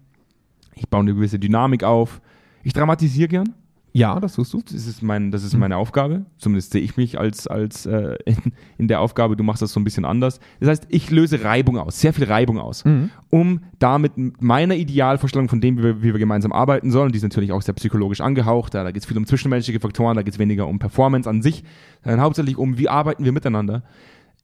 [0.75, 2.21] ich baue eine gewisse Dynamik auf,
[2.63, 3.53] ich dramatisiere gern.
[3.91, 4.61] Ja, das tust du.
[4.61, 6.25] Das ist, mein, das ist meine Aufgabe.
[6.37, 8.37] Zumindest sehe ich mich als, als äh, in,
[8.77, 10.39] in der Aufgabe, du machst das so ein bisschen anders.
[10.59, 12.83] Das heißt, ich löse Reibung aus, sehr viel Reibung aus,
[13.29, 17.23] um damit meiner Idealvorstellung von dem, wie wir, wie wir gemeinsam arbeiten sollen, die ist
[17.23, 20.33] natürlich auch sehr psychologisch angehaucht, da, da geht es viel um zwischenmenschliche Faktoren, da geht
[20.33, 21.63] es weniger um Performance an sich,
[22.03, 23.83] sondern hauptsächlich um, wie arbeiten wir miteinander.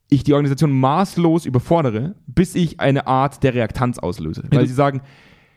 [0.10, 4.44] Ich die Organisation maßlos überfordere, bis ich eine Art der Reaktanz auslöse.
[4.52, 5.02] Weil sie sagen,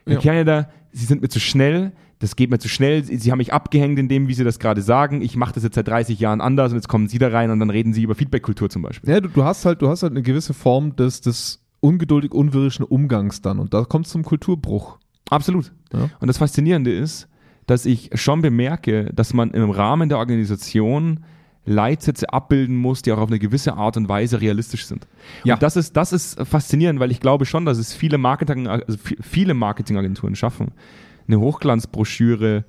[0.06, 0.20] Herr Ja.
[0.20, 3.98] Canada, Sie sind mir zu schnell, das geht mir zu schnell, Sie, haben mich abgehängt
[3.98, 6.72] in dem, wie Sie das gerade sagen, ich mache das jetzt seit 30 Jahren anders
[6.72, 9.10] und jetzt kommen Sie da rein und dann reden Sie über Feedback-Kultur zum Beispiel.
[9.10, 12.84] Ja, du, du hast halt, du hast halt eine gewisse Form des, des ungeduldig unwirrischen
[12.84, 14.98] Umgangs dann und da kommt es zum Kulturbruch.
[15.30, 15.72] Absolut.
[15.92, 16.10] Ja.
[16.20, 17.28] Und das Faszinierende ist,
[17.66, 21.20] dass ich schon bemerke, dass man im Rahmen der Organisation
[21.68, 25.06] Leitsätze abbilden muss, die auch auf eine gewisse Art und Weise realistisch sind.
[25.44, 25.54] Ja.
[25.54, 28.96] Und das ist, das ist faszinierend, weil ich glaube schon, dass es viele Marketing, also
[28.98, 30.72] vi- viele Marketingagenturen schaffen,
[31.26, 32.62] eine Hochglanzbroschüre äh,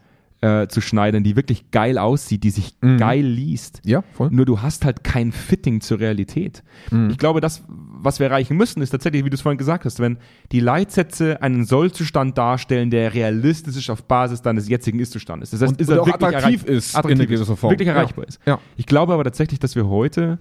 [0.67, 2.97] zu schneiden, die wirklich geil aussieht, die sich Mhm.
[2.97, 3.81] geil liest.
[3.83, 4.29] Ja, voll.
[4.31, 6.63] Nur du hast halt kein Fitting zur Realität.
[6.91, 7.09] Mhm.
[7.09, 9.99] Ich glaube, das, was wir erreichen müssen, ist tatsächlich, wie du es vorhin gesagt hast,
[9.99, 10.17] wenn
[10.53, 15.49] die Leitsätze einen Sollzustand darstellen, der realistisch ist auf Basis deines jetzigen Ist-Zustandes.
[15.51, 17.71] Das heißt, Und- ist und er wirklich attraktiv ist in attraktiv einer ist, gewissen Form.
[17.73, 17.93] wirklich Ja.
[17.95, 18.39] erreichbar ist.
[18.45, 18.59] Ja.
[18.77, 20.39] Ich glaube aber tatsächlich, dass wir heute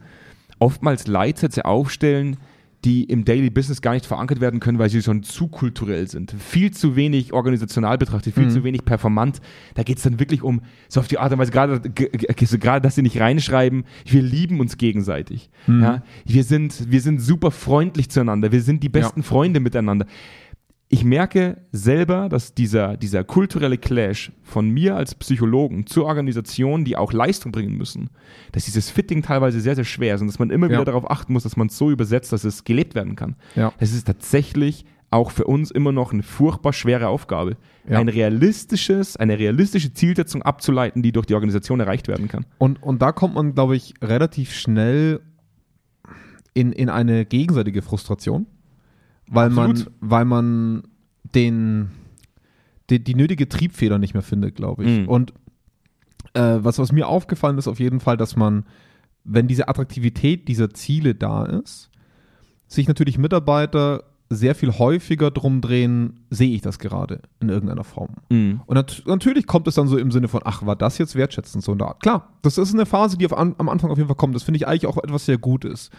[0.61, 2.37] oftmals Leitsätze aufstellen,
[2.85, 6.33] die im Daily Business gar nicht verankert werden können, weil sie schon zu kulturell sind.
[6.39, 8.41] Viel zu wenig organisational betrachtet, Mhm.
[8.43, 9.41] viel zu wenig performant.
[9.75, 12.95] Da geht es dann wirklich um, so auf die Art und Weise, gerade, gerade, dass
[12.95, 15.51] sie nicht reinschreiben, wir lieben uns gegenseitig.
[15.67, 15.83] Mhm.
[15.83, 16.03] Ja?
[16.25, 20.07] Wir, sind, wir sind super freundlich zueinander, wir sind die besten Freunde miteinander.
[20.91, 26.97] Ich merke selber, dass dieser, dieser kulturelle Clash von mir als Psychologen zur Organisation, die
[26.97, 28.09] auch Leistung bringen müssen,
[28.53, 30.73] dass dieses Fitting teilweise sehr, sehr schwer ist und dass man immer Ja.
[30.73, 33.37] wieder darauf achten muss, dass man es so übersetzt, dass es gelebt werden kann.
[33.55, 33.73] Ja.
[33.79, 37.99] Das ist tatsächlich auch für uns immer noch eine furchtbar schwere Aufgabe, Ja.
[37.99, 42.47] ein realistisches, eine realistische Zielsetzung abzuleiten, die durch die Organisation erreicht werden kann.
[42.57, 45.21] Und, und da kommt man, glaube ich, relativ schnell
[46.55, 48.47] in, in eine gegenseitige Frustration,
[49.31, 49.79] weil Absolut.
[49.79, 50.83] man, weil man
[51.35, 51.91] den,
[52.91, 55.01] die, die nötige Triebfeder nicht mehr findet, glaube ich.
[55.01, 55.09] Mhm.
[55.09, 55.33] Und
[56.35, 58.65] äh, was, was mir aufgefallen ist, auf jeden Fall, dass man,
[59.25, 61.91] wenn diese Attraktivität dieser Ziele da ist,
[62.67, 68.17] sich natürlich Mitarbeiter sehr viel häufiger drum drehen, sehe ich das gerade in irgendeiner Form.
[68.67, 71.65] Und nat natürlich kommt es dann so im Sinne von, ach, war das jetzt wertschätzend
[71.65, 72.03] so in der Art.
[72.03, 74.35] Klar, das ist eine Phase, die auf an, am Anfang auf jeden Fall kommt.
[74.35, 75.91] Das finde ich eigentlich auch etwas sehr Gutes.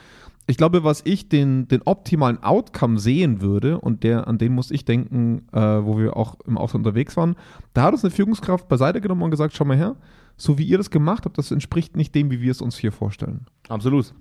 [0.50, 4.72] Ich glaube, was ich den, den optimalen Outcome sehen würde, und der, an den muss
[4.72, 7.36] ich denken, äh, wo wir auch im Ausland unterwegs waren,
[7.76, 9.96] da hat uns eine Führungskraft beiseite genommen und gesagt, schau mal her,
[10.38, 12.92] so wie ihr das gemacht habt, das entspricht nicht dem, wie wir es uns hier
[12.92, 13.46] vorstellen.
[13.68, 14.16] Absolut.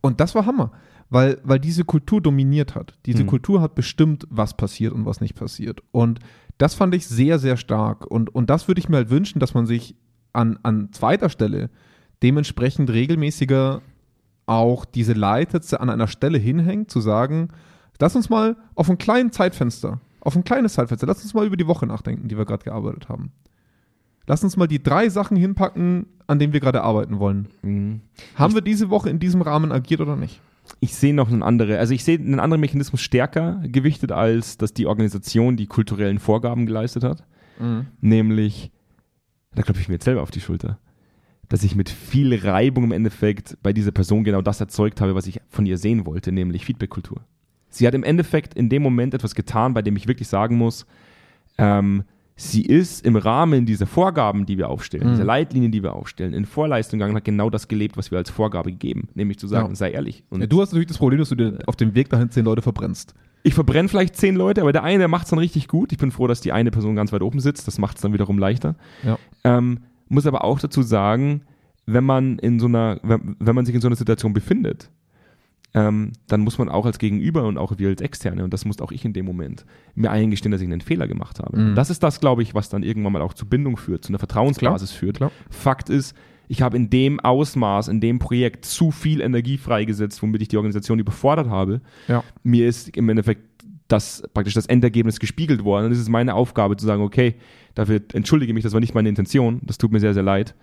[0.00, 0.72] Und das war Hammer,
[1.10, 2.94] weil, weil diese Kultur dominiert hat.
[3.04, 3.28] Diese Mhm.
[3.28, 5.82] Kultur hat bestimmt, was passiert und was nicht passiert.
[5.90, 6.20] Und
[6.56, 8.06] das fand ich sehr, sehr stark.
[8.06, 9.94] Und, und das würde ich mir halt wünschen, dass man sich
[10.32, 11.68] an, an zweiter Stelle
[12.22, 13.82] dementsprechend regelmäßiger
[14.48, 17.48] auch diese Leitsätze an einer Stelle hinhängt, zu sagen,
[18.00, 21.56] lass uns mal auf ein kleines Zeitfenster, auf ein kleines Zeitfenster, lass uns mal über
[21.56, 23.32] die Woche nachdenken, die wir gerade gearbeitet haben.
[24.26, 27.48] Lass uns mal die drei Sachen hinpacken, an denen wir gerade arbeiten wollen.
[27.62, 28.00] Mhm.
[28.34, 30.40] Haben wir diese Woche in diesem Rahmen agiert oder nicht?
[30.80, 34.74] Ich sehe noch einen anderen, also ich sehe einen anderen Mechanismus stärker gewichtet, als dass
[34.74, 37.24] die Organisation die kulturellen Vorgaben geleistet hat.
[38.00, 38.70] Nämlich,
[39.54, 40.78] da klopfe ich mir jetzt selber auf die Schulter,
[41.48, 45.26] dass ich mit viel Reibung im Endeffekt bei dieser Person genau das erzeugt habe, was
[45.26, 47.20] ich von ihr sehen wollte, nämlich Feedback-Kultur.
[47.70, 50.86] Sie hat im Endeffekt in dem Moment etwas getan, bei dem ich wirklich sagen muss,
[51.58, 52.04] ähm,
[52.36, 55.12] sie ist im Rahmen dieser Vorgaben, die wir aufstellen, Mhm.
[55.12, 58.18] dieser Leitlinien, die wir aufstellen, in Vorleistung gegangen und hat genau das gelebt, was wir
[58.18, 59.74] als Vorgabe gegeben, nämlich zu sagen, Ja.
[59.74, 60.22] sei ehrlich.
[60.30, 62.44] Und Ja, du hast natürlich das Problem, dass du dir auf dem Weg dahin zehn
[62.44, 63.14] Leute verbrennst.
[63.44, 65.92] ich verbrenne vielleicht zehn Leute, aber der eine macht es dann richtig gut.
[65.92, 67.66] Ich bin froh, dass die eine Person ganz weit oben sitzt.
[67.66, 68.74] Das macht es dann wiederum leichter.
[69.04, 69.16] Ja.
[69.44, 71.42] Ähm, muss aber auch dazu sagen,
[71.86, 74.90] wenn man in so einer, wenn, wenn man sich in so einer Situation befindet,
[75.74, 78.80] ähm, dann muss man auch als Gegenüber und auch wir als Externe, und das muss
[78.80, 81.58] auch ich in dem Moment, mir eingestehen, dass ich einen Fehler gemacht habe.
[81.58, 81.74] Mhm.
[81.74, 84.18] Das ist das, glaube ich, was dann irgendwann mal auch zu Bindung führt, zu einer
[84.18, 85.16] Vertrauensbasis führt.
[85.16, 85.30] klar.
[85.50, 86.16] Fakt ist,
[86.48, 90.56] ich habe in dem Ausmaß, in dem Projekt zu viel Energie freigesetzt, womit ich die
[90.56, 91.82] Organisation überfordert habe.
[92.08, 92.24] Ja.
[92.42, 93.47] Mir ist im Endeffekt
[93.88, 95.86] das praktisch das Endergebnis gespiegelt worden.
[95.86, 97.34] Und es ist meine Aufgabe zu sagen, okay,
[97.74, 100.54] dafür entschuldige mich, das war nicht meine Intention, das tut mir sehr, sehr leid.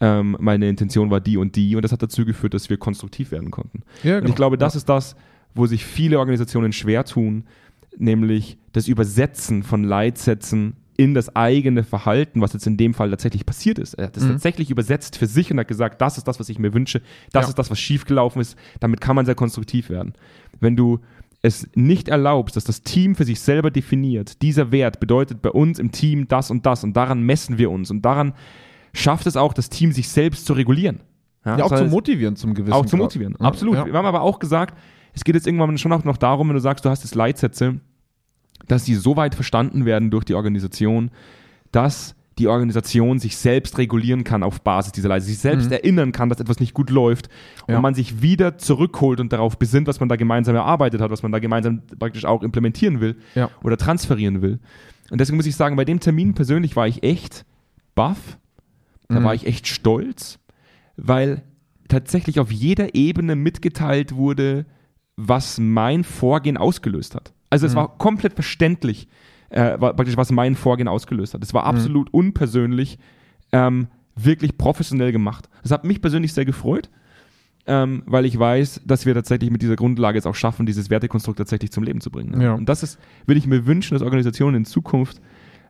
[0.00, 3.30] Ähm, meine Intention war die und die und das hat dazu geführt, dass wir konstruktiv
[3.30, 3.82] werden konnten.
[4.02, 5.14] Ja, Und ich glaube, das ist das,
[5.54, 7.44] wo sich viele Organisationen schwer tun,
[7.96, 13.44] nämlich das Übersetzen von Leitsätzen in das eigene Verhalten, was jetzt in dem Fall tatsächlich
[13.44, 13.94] passiert ist.
[13.94, 14.28] Er hat es Mhm.
[14.30, 17.44] tatsächlich übersetzt für sich und hat gesagt, das ist das, was ich mir wünsche, das
[17.44, 17.48] Ja.
[17.50, 18.56] ist das, was schiefgelaufen ist.
[18.80, 20.14] Damit kann man sehr konstruktiv werden.
[20.60, 21.00] Wenn du
[21.44, 25.78] es nicht erlaubst, dass das Team für sich selber definiert, dieser Wert bedeutet bei uns
[25.78, 28.32] im Team das und das und daran messen wir uns und daran
[28.94, 31.00] schafft es auch das Team, sich selbst zu regulieren.
[31.44, 33.04] Ja, auch das zu heißt- motivieren zum gewissen auch zu Grad.
[33.04, 33.36] motivieren.
[33.38, 33.76] Ja, Absolut.
[33.76, 33.84] Ja.
[33.86, 34.78] Wir haben aber auch gesagt,
[35.12, 37.78] es geht jetzt irgendwann schon auch noch darum, wenn du sagst, du hast jetzt Leitsätze,
[38.66, 41.10] dass die so weit verstanden werden durch die Organisation,
[41.72, 46.28] dass die Organisation sich selbst regulieren kann auf Basis dieser Leitsätze, sich selbst erinnern kann,
[46.28, 47.28] dass etwas nicht gut läuft
[47.66, 47.80] und Ja.
[47.80, 51.30] man sich wieder zurückholt und darauf besinnt, was man da gemeinsam erarbeitet hat, was man
[51.32, 53.50] da gemeinsam praktisch auch implementieren will Ja.
[53.62, 54.58] oder transferieren will.
[55.10, 57.44] Und deswegen muss ich sagen, bei dem Termin persönlich war ich echt
[57.94, 58.38] baff,
[59.08, 59.24] da Mhm.
[59.24, 60.38] war ich echt stolz,
[60.96, 61.42] weil
[61.88, 64.64] tatsächlich auf jeder Ebene mitgeteilt wurde,
[65.16, 67.32] was mein Vorgehen ausgelöst hat.
[67.50, 69.06] Also es war komplett verständlich,
[69.54, 71.42] äh, praktisch was mein Vorgehen ausgelöst hat.
[71.44, 72.98] Es war absolut unpersönlich,
[73.52, 73.86] ähm,
[74.16, 75.48] wirklich professionell gemacht.
[75.62, 76.90] Das hat mich persönlich sehr gefreut,
[77.66, 81.38] ähm, weil ich weiß, dass wir tatsächlich mit dieser Grundlage es auch schaffen, dieses Wertekonstrukt
[81.38, 82.40] tatsächlich zum Leben zu bringen.
[82.40, 82.54] Ja.
[82.54, 85.20] Und das ist, würde ich mir wünschen, dass Organisationen in Zukunft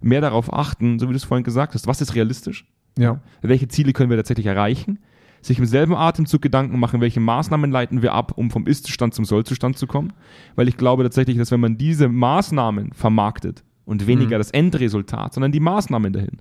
[0.00, 2.66] mehr darauf achten, so wie du es vorhin gesagt hast, was ist realistisch?
[2.98, 3.20] Ja.
[3.42, 4.98] Welche Ziele können wir tatsächlich erreichen?
[5.42, 9.26] Sich im selben Atemzug Gedanken machen, welche Maßnahmen leiten wir ab, um vom Ist-Zustand zum
[9.26, 10.14] Soll-Zustand zu kommen.
[10.56, 15.52] Weil ich glaube tatsächlich, dass wenn man diese Maßnahmen vermarktet und weniger das Endresultat, sondern
[15.52, 16.38] die Maßnahmen dahin,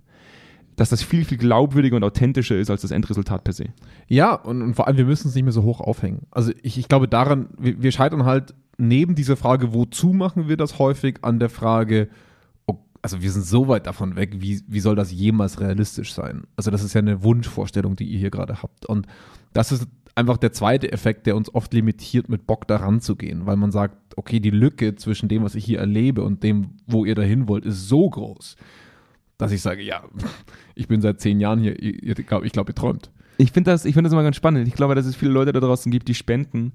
[0.76, 3.66] dass das viel, viel glaubwürdiger und authentischer ist als das Endresultat per se.
[4.08, 6.26] Ja, und, und vor allem, wir müssen es nicht mehr so hoch aufhängen.
[6.32, 10.58] Also ich, ich glaube daran, wir, wir scheitern halt neben dieser Frage, wozu machen wir
[10.58, 12.10] das häufig, an der Frage,
[13.04, 16.48] also wir sind so weit davon weg, wie, wie soll das jemals realistisch sein?
[16.56, 18.86] Also das ist ja eine Wunschvorstellung, die ihr hier gerade habt.
[18.86, 19.08] Und
[19.52, 23.46] das ist einfach der zweite Effekt, der uns oft limitiert, mit Bock daran zu gehen,
[23.46, 27.04] weil man sagt, okay, die Lücke zwischen dem, was ich hier erlebe und dem, wo
[27.04, 28.56] ihr dahin wollt, ist so groß,
[29.38, 30.04] dass ich sage, ja,
[30.76, 33.12] ich bin seit zehn Jahren hier, ihr, ihr, glaub, ich glaube, ihr träumt.
[33.38, 34.66] Ich finde das, ich finde das immer ganz spannend.
[34.66, 36.72] Ich glaube, dass es viele Leute da draußen gibt, die spenden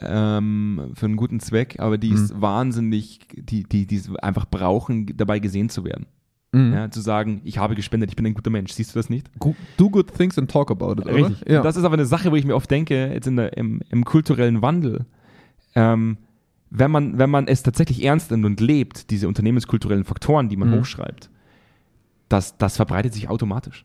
[0.00, 5.06] ähm, für einen guten Zweck, aber die ist wahnsinnig, die, die, die es einfach brauchen,
[5.16, 6.06] dabei gesehen zu werden.
[6.52, 6.72] Mhm.
[6.72, 8.72] Ja, zu sagen, ich habe gespendet, ich bin ein guter Mensch.
[8.72, 9.28] Siehst du das nicht?
[9.76, 11.14] Do good things and talk about it, oder?
[11.14, 11.48] Richtig.
[11.48, 11.62] Ja.
[11.62, 14.04] Das ist aber eine Sache, wo ich mir oft denke, jetzt in der, im, im
[14.04, 15.04] kulturellen Wandel,
[15.74, 16.18] ähm,
[16.70, 20.70] wenn, man, wenn man es tatsächlich ernst nimmt und lebt, diese unternehmenskulturellen Faktoren, die man
[20.70, 20.80] Mhm.
[20.80, 21.30] hochschreibt,
[22.28, 23.84] das, das verbreitet sich automatisch.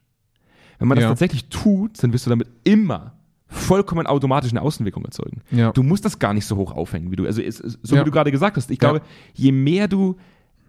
[0.77, 1.03] Wenn man Ja.
[1.03, 3.13] das tatsächlich tut, dann wirst du damit immer
[3.49, 5.41] vollkommen automatisch eine Außenwirkung erzeugen.
[5.51, 5.71] Ja.
[5.71, 8.01] Du musst das gar nicht so hoch aufhängen, wie du, also es, so Ja.
[8.01, 8.69] wie du gerade gesagt hast.
[8.71, 8.89] Ich Ja.
[8.91, 10.15] glaube, je mehr du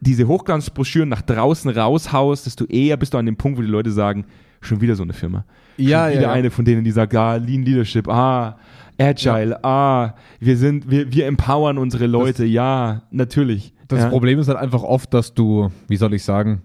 [0.01, 3.91] diese Hochglanzbroschüren nach draußen raushaust, desto eher bist du an dem Punkt, wo die Leute
[3.91, 4.25] sagen,
[4.63, 5.45] schon wieder so eine Firma.
[5.77, 6.33] Ja, schon ja, wieder ja.
[6.33, 8.59] eine von denen, die sagt, ah, Lean Leadership, ah,
[8.99, 13.75] Agile, ah, wir sind, wir, wir empowern unsere Leute, ja, natürlich.
[13.89, 14.09] Das ja.
[14.09, 16.63] Problem ist halt einfach oft, dass du, wie soll ich sagen,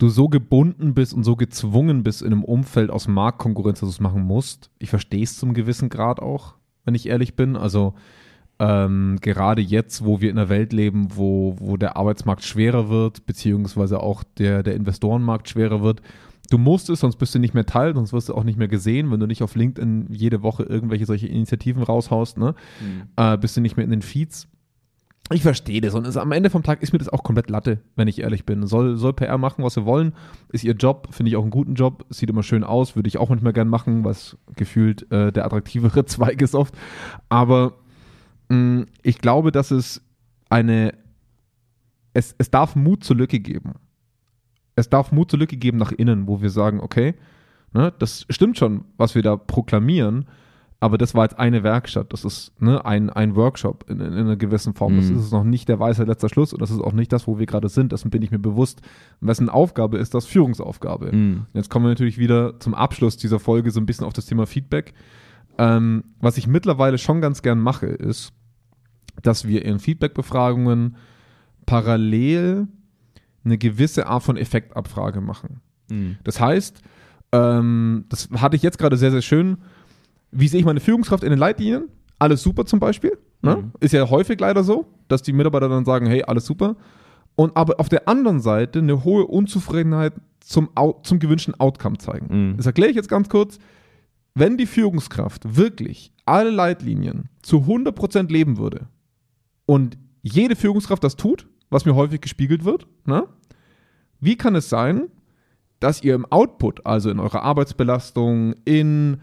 [0.00, 3.92] du so gebunden bist und so gezwungen bist in einem Umfeld aus Marktkonkurrenz, dass du
[3.92, 4.70] es machen musst.
[4.78, 7.54] Ich verstehe es zum gewissen Grad auch, wenn ich ehrlich bin.
[7.56, 7.94] Also
[8.58, 13.26] ähm, gerade jetzt, wo wir in einer Welt leben, wo, wo der Arbeitsmarkt schwerer wird,
[13.26, 16.00] beziehungsweise auch der, der Investorenmarkt schwerer wird,
[16.50, 18.68] du musst es, sonst bist du nicht mehr Teil, sonst wirst du auch nicht mehr
[18.68, 22.54] gesehen, wenn du nicht auf LinkedIn jede Woche irgendwelche solche Initiativen raushaust, ne?
[23.16, 24.48] Äh, bist du nicht mehr in den Feeds.
[25.32, 27.78] Ich verstehe das und es, am Ende vom Tag ist mir das auch komplett Latte,
[27.94, 28.66] wenn ich ehrlich bin.
[28.66, 30.12] Soll, soll PR machen, was sie wollen,
[30.48, 33.16] ist ihr Job, finde ich auch einen guten Job, sieht immer schön aus, würde ich
[33.16, 36.74] auch manchmal gern machen, was gefühlt äh, der attraktivere Zweig ist oft.
[37.28, 37.74] Aber
[38.48, 40.02] mh, ich glaube, dass es
[40.48, 40.94] eine,
[42.12, 43.74] es, es darf Mut zur Lücke geben.
[44.74, 47.14] Es darf Mut zur Lücke geben nach innen, wo wir sagen, okay,
[47.72, 50.26] ne, das stimmt schon, was wir da proklamieren,
[50.82, 54.18] aber das war jetzt eine Werkstatt, das ist ne, ein, ein Workshop in, in, in
[54.18, 54.96] einer gewissen Form.
[54.96, 55.18] Das Mhm.
[55.18, 57.44] ist noch nicht der Weisheit letzter Schluss und das ist auch nicht das, wo wir
[57.46, 57.92] gerade sind.
[57.92, 58.80] Dessen bin ich mir bewusst.
[59.20, 60.24] Wessen Aufgabe ist das?
[60.24, 61.14] Führungsaufgabe.
[61.14, 61.46] Mhm.
[61.52, 64.46] Jetzt kommen wir natürlich wieder zum Abschluss dieser Folge so ein bisschen auf das Thema
[64.46, 64.94] Feedback.
[65.58, 68.32] Ähm, was ich mittlerweile schon ganz gern mache, ist,
[69.22, 70.96] dass wir in Feedback-Befragungen
[71.66, 72.68] parallel
[73.44, 75.60] eine gewisse Art von Effektabfrage machen.
[75.90, 76.16] Mhm.
[76.24, 76.80] Das heißt,
[77.32, 79.58] ähm, das hatte ich jetzt gerade sehr, sehr schön.
[80.30, 81.88] Wie sehe ich meine Führungskraft in den Leitlinien?
[82.18, 83.18] Alles super zum Beispiel.
[83.42, 83.56] Ne?
[83.56, 83.72] Mhm.
[83.80, 86.76] Ist ja häufig leider so, dass die Mitarbeiter dann sagen, hey, alles super.
[87.36, 90.70] und aber auf der anderen Seite eine hohe Unzufriedenheit zum,
[91.02, 92.50] zum gewünschten Outcome zeigen.
[92.50, 92.56] Mhm.
[92.56, 93.58] Das erkläre ich jetzt ganz kurz.
[94.34, 98.86] Wenn die Führungskraft wirklich alle Leitlinien zu 100% leben würde
[99.66, 103.24] und jede Führungskraft das tut, was mir häufig gespiegelt wird, ne?
[104.20, 105.08] wie kann es sein,
[105.80, 109.20] dass ihr im Output, also in eurer Arbeitsbelastung, in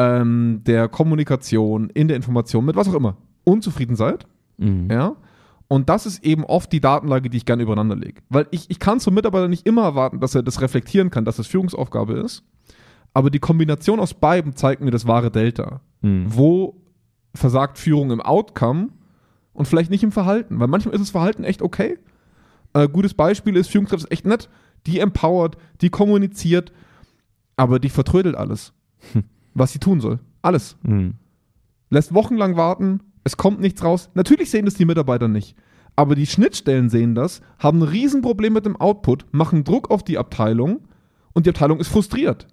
[0.00, 4.26] ähm, der Kommunikation, in der Information, mit was auch immer, unzufrieden seid?
[4.56, 4.88] Mhm.
[4.90, 5.16] Ja.
[5.68, 8.22] Und das ist eben oft die Datenlage, die ich gerne übereinander lege.
[8.30, 11.36] Weil ich, ich kann zum Mitarbeiter nicht immer erwarten, dass er das reflektieren kann, dass
[11.36, 12.42] das Führungsaufgabe ist.
[13.12, 15.82] Aber die Kombination aus beiden zeigt mir das wahre Delta.
[16.00, 16.24] Mhm.
[16.28, 16.80] Wo
[17.34, 18.88] versagt Führung im Outcome
[19.52, 20.58] und vielleicht nicht im Verhalten.
[20.58, 21.98] Weil manchmal ist das Verhalten echt okay.
[22.72, 24.48] Äh, gutes Beispiel ist, Führungskraft ist echt nett.
[24.86, 26.72] Die empowert, die kommuniziert,
[27.56, 28.72] aber die vertrödelt alles,
[29.54, 30.18] was sie tun soll.
[30.42, 31.14] Alles Mhm.
[31.90, 34.10] lässt wochenlang warten, es kommt nichts raus.
[34.14, 35.56] Natürlich sehen das die Mitarbeiter nicht.
[35.96, 40.18] Aber die Schnittstellen sehen das, haben ein Riesenproblem mit dem Output, machen Druck auf die
[40.18, 40.80] Abteilung
[41.34, 42.46] und die Abteilung ist frustriert.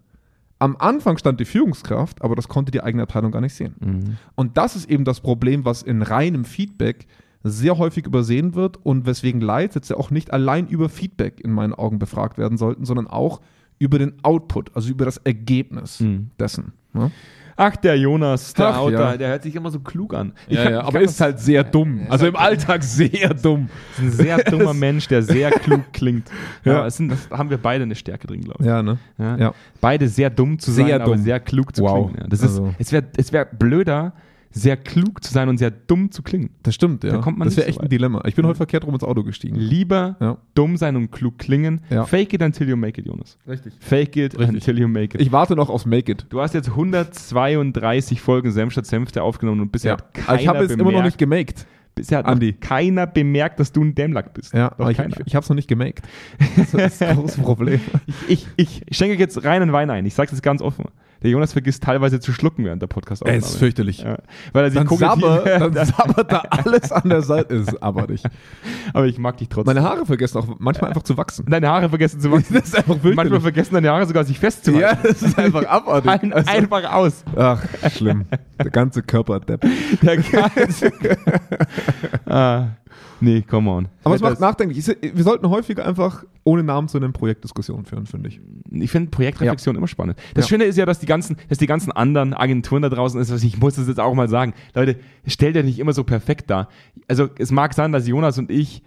[0.59, 3.75] Am Anfang stand die Führungskraft, aber das konnte die eigene Abteilung gar nicht sehen.
[3.79, 4.17] Mhm.
[4.35, 7.05] Und das ist eben das Problem, was in reinem Feedback
[7.43, 11.99] sehr häufig übersehen wird und weswegen Leitsätze auch nicht allein über Feedback in meinen Augen
[11.99, 13.39] befragt werden sollten, sondern auch
[13.79, 16.29] über den Output, also über das Ergebnis Mhm.
[16.39, 16.73] dessen.
[16.93, 17.11] Ne?
[17.59, 19.17] Ach, der Jonas, der Ach, Autor, ja.
[19.17, 20.33] der hört sich immer so klug an.
[20.47, 22.01] Ja, kann- ja, ich aber ist halt sehr dumm.
[22.07, 23.67] Also im Alltag sehr dumm.
[23.93, 26.29] ist ein sehr dummer Mensch, der sehr klug klingt.
[26.63, 26.89] Ja, Ja.
[26.91, 28.67] sind, das haben wir beide eine Stärke drin, glaube ich.
[28.67, 28.99] Ja, ne?
[29.17, 29.37] Ja.
[29.37, 29.53] Ja.
[29.81, 31.23] Beide sehr dumm zu Sehr sein, aber dumm.
[31.23, 32.05] sehr klug zu Wow.
[32.11, 32.21] klingen.
[32.21, 32.27] Ja.
[32.27, 34.13] Das Also- ist, es wäre es wär blöder,
[34.51, 36.49] sehr klug zu sein und sehr dumm zu klingen.
[36.63, 37.11] Das stimmt, ja.
[37.11, 37.91] Da kommt man das wäre so echt ein weit.
[37.91, 38.21] Dilemma.
[38.25, 39.55] Ich bin heute verkehrt rum ins Auto gestiegen.
[39.55, 40.37] Lieber Ja.
[40.55, 41.81] dumm sein und klug klingen.
[41.89, 42.05] Ja.
[42.05, 43.37] Fake it until you make it, Jonas.
[43.47, 43.73] Richtig.
[43.79, 44.55] Fake it Richtig.
[44.55, 45.21] until you make it.
[45.21, 46.25] Ich warte noch aufs Make It.
[46.29, 46.69] du hast jetzt
[47.31, 49.97] 132 Folgen Senf statt Senfte aufgenommen und bisher Ja.
[49.97, 51.65] hat keiner Aber ich habe bemerkt, immer noch nicht gemaked.
[51.95, 52.53] bisher hat Andi.
[52.53, 54.53] keiner bemerkt, dass du ein Dämmlack bist.
[54.53, 55.19] Ja, Doch aber ich, keiner.
[55.19, 56.03] ich, ich habe es noch nicht gemaked.
[56.55, 57.79] Das ist das große Problem.
[58.27, 60.05] Ich, ich, ich schenke jetzt reinen Wein ein.
[60.05, 60.85] Ich sage es ganz offen.
[61.23, 63.99] Der Jonas vergisst teilweise zu schlucken während der podcast Ey, ist fürchterlich.
[63.99, 64.17] ja,
[64.53, 65.41] Weil er sich Dann, sabber,
[65.73, 67.55] dann sabbert da alles an der Seite.
[67.55, 68.25] Ist aber nicht.
[68.93, 69.73] Aber ich mag dich trotzdem.
[69.75, 71.45] Meine Haare vergessen auch manchmal einfach zu wachsen.
[71.49, 72.53] Deine Haare vergessen zu wachsen.
[72.57, 73.41] Das ist einfach Manchmal fürchterlich.
[73.43, 74.81] vergessen deine Haare sogar sich festzuhalten.
[74.81, 76.09] Ja, das ist einfach abartig.
[76.11, 77.23] Ein, Also, einfach aus.
[77.35, 78.25] ach, schlimm.
[78.59, 79.65] Der ganze Körper depp.
[80.01, 80.91] Der ganze
[82.25, 82.67] ah,
[83.21, 83.87] nee, come on.
[84.03, 84.87] Aber es macht nachdenklich.
[84.87, 88.39] Ich- Wir sollten häufiger einfach ohne Namen zu einem Projekt Diskussionen führen, finde ich.
[88.71, 90.17] ich finde Projektreflexion immer spannend.
[90.33, 90.49] Das Ja.
[90.49, 93.43] Schöne ist ja, dass die ganzen, dass die ganzen anderen Agenturen da draußen ist, was
[93.43, 94.53] ich muss das jetzt auch mal sagen.
[94.73, 96.69] Leute, stellt ja nicht immer so perfekt dar.
[97.07, 98.81] Also es mag sein, dass Jonas und ich,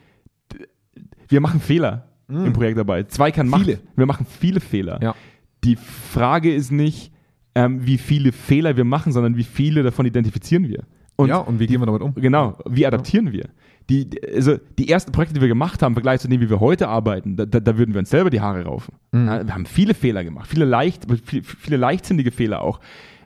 [1.28, 3.10] wir machen Fehler im Projektarbeit.
[3.10, 3.64] Zweikern macht, Mm.
[3.64, 3.78] Viele.
[3.96, 5.00] wir machen viele Fehler.
[5.02, 5.14] Ja.
[5.64, 7.12] Die Frage ist nicht,
[7.56, 10.84] ähm, wie viele Fehler wir machen, sondern wie viele davon identifizieren wir.
[11.16, 12.14] Und ja, und wie gehen wir damit um?
[12.14, 13.48] Genau, wie adaptieren wir?
[13.90, 16.60] Die, also die ersten Projekte, die wir gemacht haben, im Vergleich zu denen, wie wir
[16.60, 18.94] heute arbeiten, da, da, würden wir uns selber die Haare raufen.
[19.10, 19.26] Mhm.
[19.26, 22.78] Wir haben viele Fehler gemacht, viele, leicht, viele, viele leichtsinnige Fehler auch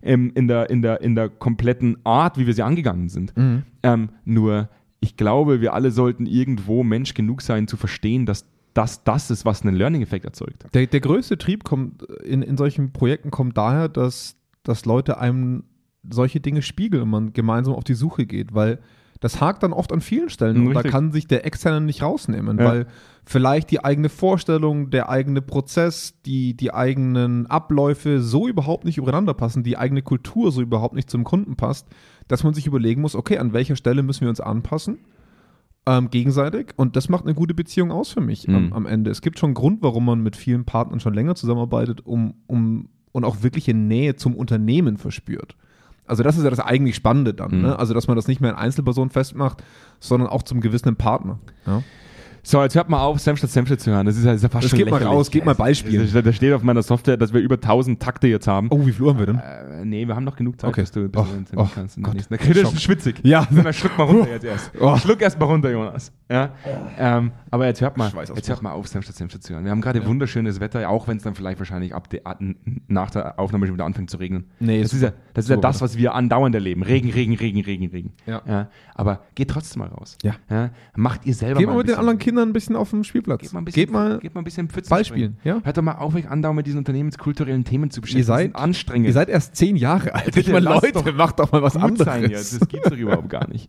[0.02, 3.36] ähm, in, der, in, der, in der kompletten Art, wie wir sie angegangen sind.
[3.36, 3.62] Mhm.
[3.82, 9.04] Ähm, nur, ich glaube, wir alle sollten irgendwo Mensch genug sein, zu verstehen, dass das
[9.04, 10.64] das ist, was einen Learning-Effekt erzeugt.
[10.74, 15.64] Der, der größte Trieb kommt in, in solchen Projekten kommt daher, dass, dass Leute einem
[16.10, 18.80] solche Dinge spiegeln und man gemeinsam auf die Suche geht, weil
[19.24, 20.92] das hakt dann oft an vielen Stellen Mhm, und da richtig.
[20.92, 22.64] kann sich der Externe nicht rausnehmen, Ja.
[22.66, 22.86] weil
[23.24, 29.32] vielleicht die eigene Vorstellung, der eigene Prozess, die, die eigenen Abläufe so überhaupt nicht übereinander
[29.32, 31.88] passen, die eigene Kultur so überhaupt nicht zum Kunden passt,
[32.28, 34.98] dass man sich überlegen muss, okay, an welcher Stelle müssen wir uns anpassen
[35.86, 38.72] ähm, gegenseitig und das macht eine gute Beziehung aus für mich am, Mhm.
[38.74, 39.10] am Ende.
[39.10, 42.88] Es gibt schon einen Grund, warum man mit vielen Partnern schon länger zusammenarbeitet, um, um
[43.12, 45.56] und auch wirkliche Nähe zum Unternehmen verspürt.
[46.06, 47.62] Also das ist ja das eigentlich Spannende dann, Mhm.
[47.62, 47.78] ne?
[47.78, 49.62] Also dass man das nicht mehr in Einzelpersonen festmacht,
[50.00, 51.38] sondern auch zum gewissen Partner.
[51.66, 51.82] Ja?
[52.46, 54.04] So, jetzt hört mal auf, statt Senfte zu hören.
[54.04, 56.06] Das ist ja, ist ja fast Das schon geht mal raus, geht mal Beispielen.
[56.12, 58.68] Da, da steht auf meiner Software, dass wir über 1000 Takte jetzt haben.
[58.70, 59.38] Oh, wie viel haben wir denn?
[59.38, 60.82] Äh, nee, wir haben noch genug Zeit, Okay.
[60.82, 61.96] bis du, bis Oh, du oh, kannst.
[62.02, 62.14] Gott.
[62.14, 62.78] Das ist Schock.
[62.78, 63.20] schwitzig.
[63.22, 63.48] Ja.
[63.50, 64.72] Dann schluck mal runter jetzt erst.
[64.78, 64.94] Oh.
[64.98, 66.12] Schluck erst mal runter, Jonas.
[66.30, 66.50] Ja?
[66.98, 69.64] Ähm, aber jetzt hört mal, jetzt hört mal auf, statt Senfte zu hören.
[69.64, 72.20] Wir haben gerade wunderschönes Wetter, auch wenn es dann vielleicht wahrscheinlich ab der,
[72.88, 74.44] nach der Aufnahme schon wieder anfängt zu regnen.
[74.60, 76.82] Nee, das ist ja, das, ist ja das, was wir andauernd erleben.
[76.82, 78.12] Regen, Regen, Regen, Regen, Regen.
[78.26, 78.68] Ja.
[78.94, 80.18] aber geht trotzdem mal raus.
[80.22, 80.34] Ja.
[80.94, 83.40] Macht ihr selber Geht mal mit den anderen Kindern ein bisschen auf dem Spielplatz.
[83.42, 85.60] Geht mal ein bisschen, Geht mal geht mal ein bisschen Pfützen Ball spielen, ja.
[85.62, 88.20] Hört doch mal auf, euch andauernd mit diesen unternehmenskulturellen Themen zu beschäftigen.
[88.20, 89.06] Ihr seid- anstrengend.
[89.06, 90.26] Ihr seid erst zehn Jahre alt.
[90.26, 92.04] Bitte, ich meine, Leute, doch macht doch mal was anderes.
[92.06, 92.60] sein jetzt.
[92.60, 93.68] Das gibt's doch überhaupt gar nicht.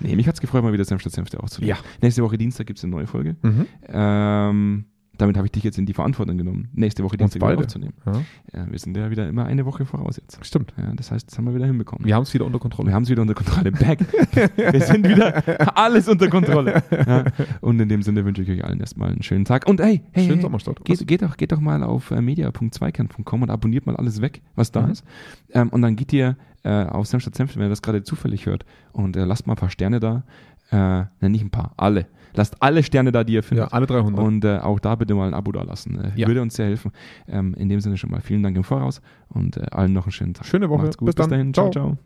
[0.00, 1.70] Nee, mich hat's gefreut, mal wieder Senf statt Senfte aufzunehmen.
[1.70, 1.76] Ja.
[2.00, 3.36] Nächste Woche Dienstag gibt's eine neue Folge.
[3.42, 3.66] Mhm.
[3.88, 4.84] Ähm,
[5.22, 7.94] damit habe ich dich jetzt in die Verantwortung genommen, nächste Woche Dienstag wieder aufzunehmen.
[8.04, 8.12] Ja,
[8.52, 10.44] Ja, wir sind ja wieder immer eine Woche voraus jetzt.
[10.44, 10.74] stimmt.
[10.76, 12.04] Ja, das heißt, das haben wir wieder hinbekommen.
[12.04, 12.88] Wir haben es wieder unter Kontrolle.
[12.88, 13.72] wir haben es wieder unter Kontrolle.
[13.72, 14.00] Back.
[14.56, 16.82] wir sind wieder alles unter Kontrolle.
[17.06, 17.24] Ja.
[17.60, 19.66] Und in dem Sinne wünsche ich euch allen erstmal einen schönen Tag.
[19.68, 20.84] Und hey, hey, Schönen hey Sommerstart.
[20.84, 24.72] Geht, geht, doch, geht doch mal auf äh, media.zweikern.com und abonniert mal alles weg, was
[24.72, 24.90] da Mhm.
[24.92, 25.04] ist.
[25.52, 28.64] Ähm, und dann geht ihr äh, auf statt Senf, wenn ihr das gerade zufällig hört,
[28.92, 30.24] und äh, lasst mal ein paar Sterne da.
[30.70, 32.06] Äh, nein, nicht ein paar, alle.
[32.34, 33.68] Lasst alle Sterne da, die ihr findet.
[33.68, 34.24] Ja, alle 300.
[34.24, 35.98] Und äh, auch da bitte mal ein Abo da lassen.
[36.00, 36.26] Äh, Ja.
[36.28, 36.92] Würde uns sehr helfen.
[37.28, 40.12] Ähm, in dem Sinne schon mal vielen Dank im Voraus und äh, allen noch einen
[40.12, 40.46] schönen Tag.
[40.46, 40.82] Schöne Woche.
[40.82, 41.06] Macht's gut.
[41.06, 41.30] Bis dann.
[41.30, 41.54] dahin.
[41.54, 41.70] Ciao.
[41.70, 41.98] ciao.